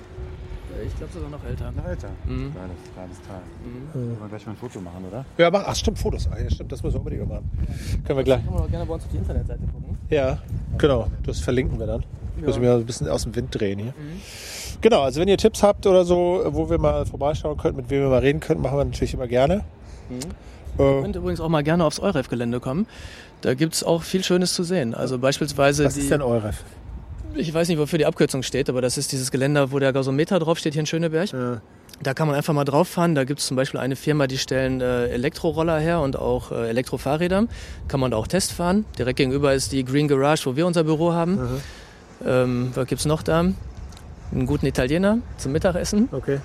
[0.85, 1.73] Ich glaube sogar noch älter.
[1.77, 2.09] Na, Alter.
[2.27, 2.53] Mhm.
[2.53, 3.41] Geiles, geiles Teil.
[3.93, 5.25] Können wir gleich mal ein Foto machen, oder?
[5.39, 6.29] Ja, mach, ach stimmt, Fotos.
[6.33, 7.51] Ach, ja, stimmt, das müssen wir unbedingt noch machen.
[8.05, 8.45] Können wir gleich.
[8.45, 9.97] Kann man auch gerne bei uns auf die Internetseite gucken.
[10.11, 10.39] Ja,
[10.77, 11.07] genau.
[11.25, 12.05] Das verlinken wir dann.
[12.37, 13.95] Müssen wir ein bisschen aus dem Wind drehen hier.
[14.81, 18.03] Genau, also wenn ihr Tipps habt oder so, wo wir mal vorbeischauen könnten, mit wem
[18.03, 19.65] wir mal reden könnten, machen wir natürlich immer gerne.
[20.11, 22.87] Ihr Äh, könnt übrigens auch mal gerne aufs EUREF-Gelände kommen.
[23.41, 24.95] Da gibt es auch viel Schönes zu sehen.
[24.95, 26.65] Also beispielsweise was die, ist denn EUREF?
[27.37, 30.39] ich weiß nicht, wofür die Abkürzung steht, aber das ist dieses Geländer, wo der Gasometer
[30.39, 31.33] draufsteht hier in Schöneberg.
[31.33, 31.59] Äh,
[32.03, 33.15] Da kann man einfach mal drauf fahren.
[33.15, 36.69] Da gibt es zum Beispiel eine Firma, die stellen äh, Elektroroller her und auch äh,
[36.71, 37.47] Elektrofahrräder.
[37.87, 38.85] Kann man da auch Test fahren.
[38.99, 41.39] Direkt gegenüber ist die Green Garage, wo wir unser Büro haben.
[42.27, 43.45] Ähm, was gibt's noch da?
[44.35, 46.09] einen guten Italiener zum Mittagessen.
[46.13, 46.41] Okay.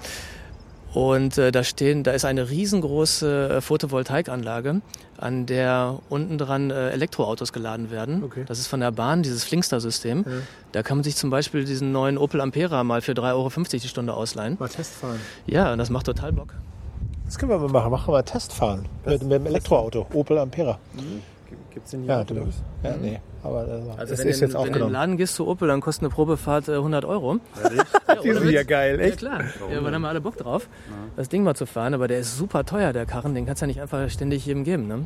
[0.94, 4.82] Und äh, da stehen, da ist eine riesengroße äh, Photovoltaikanlage,
[5.18, 8.24] an der unten dran äh, Elektroautos geladen werden.
[8.24, 8.44] Okay.
[8.48, 10.26] Das ist von der Bahn, dieses Flinkster-System.
[10.28, 10.32] Ja.
[10.72, 13.88] Da kann man sich zum Beispiel diesen neuen Opel Ampera mal für 3,50 Euro die
[13.88, 14.58] Stunde ausleihen.
[14.60, 15.20] Mal Testfahren.
[15.46, 16.56] Ja, das macht total Bock.
[17.26, 17.92] Das können wir mal machen.
[17.92, 18.86] Machen wir mal Testfahren.
[19.06, 20.08] Mit, mit dem Elektroauto.
[20.14, 20.80] Opel Ampera.
[21.74, 22.36] Gibt es denn hier Ja, auch du,
[22.84, 23.20] ja nee.
[23.44, 24.92] Aber äh, Also es wenn, ist du jetzt in, wenn du in den.
[24.92, 27.38] Laden gehst zu Opel, dann kostet eine Probefahrt äh, 100 Euro.
[28.24, 29.20] Die sind ja geil, Ja echt?
[29.20, 29.42] klar,
[29.72, 30.68] ja, aber da haben wir alle Bock drauf,
[31.16, 31.94] das Ding mal zu fahren.
[31.94, 33.36] Aber der ist super teuer, der Karren.
[33.36, 34.88] Den kannst du ja nicht einfach ständig jedem geben.
[34.88, 35.06] Ne?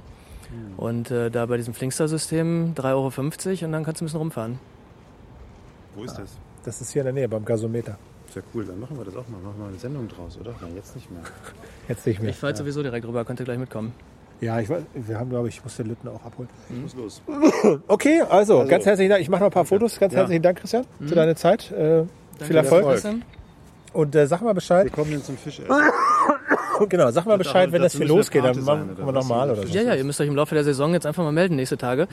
[0.77, 4.59] Und äh, da bei diesem Flinkster-System 3,50 Euro und dann kannst du ein bisschen rumfahren.
[5.95, 6.37] Wo ist das?
[6.63, 7.97] Das ist hier in der Nähe beim Gasometer.
[8.27, 9.39] Ist ja cool, dann machen wir das auch mal.
[9.41, 10.53] Machen wir eine Sendung draus, oder?
[10.61, 11.21] Nein, jetzt nicht mehr.
[11.87, 12.29] Jetzt nicht mehr.
[12.29, 13.93] Ich fahre jetzt sowieso direkt rüber, könnt ihr gleich mitkommen.
[14.43, 16.49] Ja, ich, weiß- wir haben, glaube ich, ich muss den Lütten auch abholen.
[16.69, 17.21] Ich muss los.
[17.87, 19.21] Okay, also, ganz herzlichen Dank.
[19.21, 19.99] Ich mache noch ein paar Fotos.
[19.99, 20.19] Ganz Ja.
[20.19, 21.71] herzlichen Dank, Christian, für deine Zeit.
[21.71, 22.03] Äh,
[22.41, 22.85] viel Erfolg.
[22.85, 23.15] Erfolg.
[23.93, 24.85] Und äh, sag mal Bescheid.
[24.85, 25.71] Wir kommen dann zum Fischessen.
[26.89, 28.43] Genau, sag mal Bescheid, wenn das hier losgeht.
[28.43, 29.67] Dann machen wir nochmal oder so.
[29.73, 32.07] Ja, ja, ihr müsst euch im Laufe der Saison jetzt einfach mal melden, nächste Tage.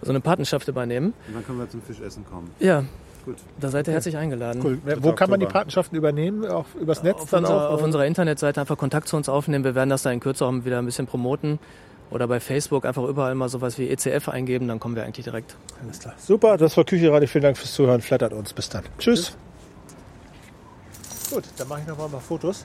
[0.00, 1.12] So eine Patenschaft übernehmen.
[1.28, 2.50] Und dann können wir zum Fischessen kommen.
[2.58, 2.84] Ja,
[3.28, 3.36] Gut.
[3.60, 4.62] da seid ihr herzlich eingeladen.
[4.64, 4.78] Cool.
[5.00, 5.60] Wo kann man die Oktober.
[5.60, 6.46] Patenschaften übernehmen?
[6.46, 7.74] Auch übers Netz Auf, dann unserer, auch?
[7.74, 9.64] auf unserer Internetseite einfach Kontakt zu uns aufnehmen.
[9.64, 11.58] Wir werden das dann in Kürze auch wieder ein bisschen promoten.
[12.10, 15.56] Oder bei Facebook einfach überall mal sowas wie ECF eingeben, dann kommen wir eigentlich direkt.
[15.82, 16.14] Alles klar.
[16.16, 17.28] Super, das war Kücheradio.
[17.28, 18.00] Vielen Dank fürs Zuhören.
[18.00, 18.54] Flattert uns.
[18.54, 18.84] Bis dann.
[18.98, 19.36] Tschüss.
[21.30, 22.64] Gut, dann mache ich noch mal ein paar Fotos.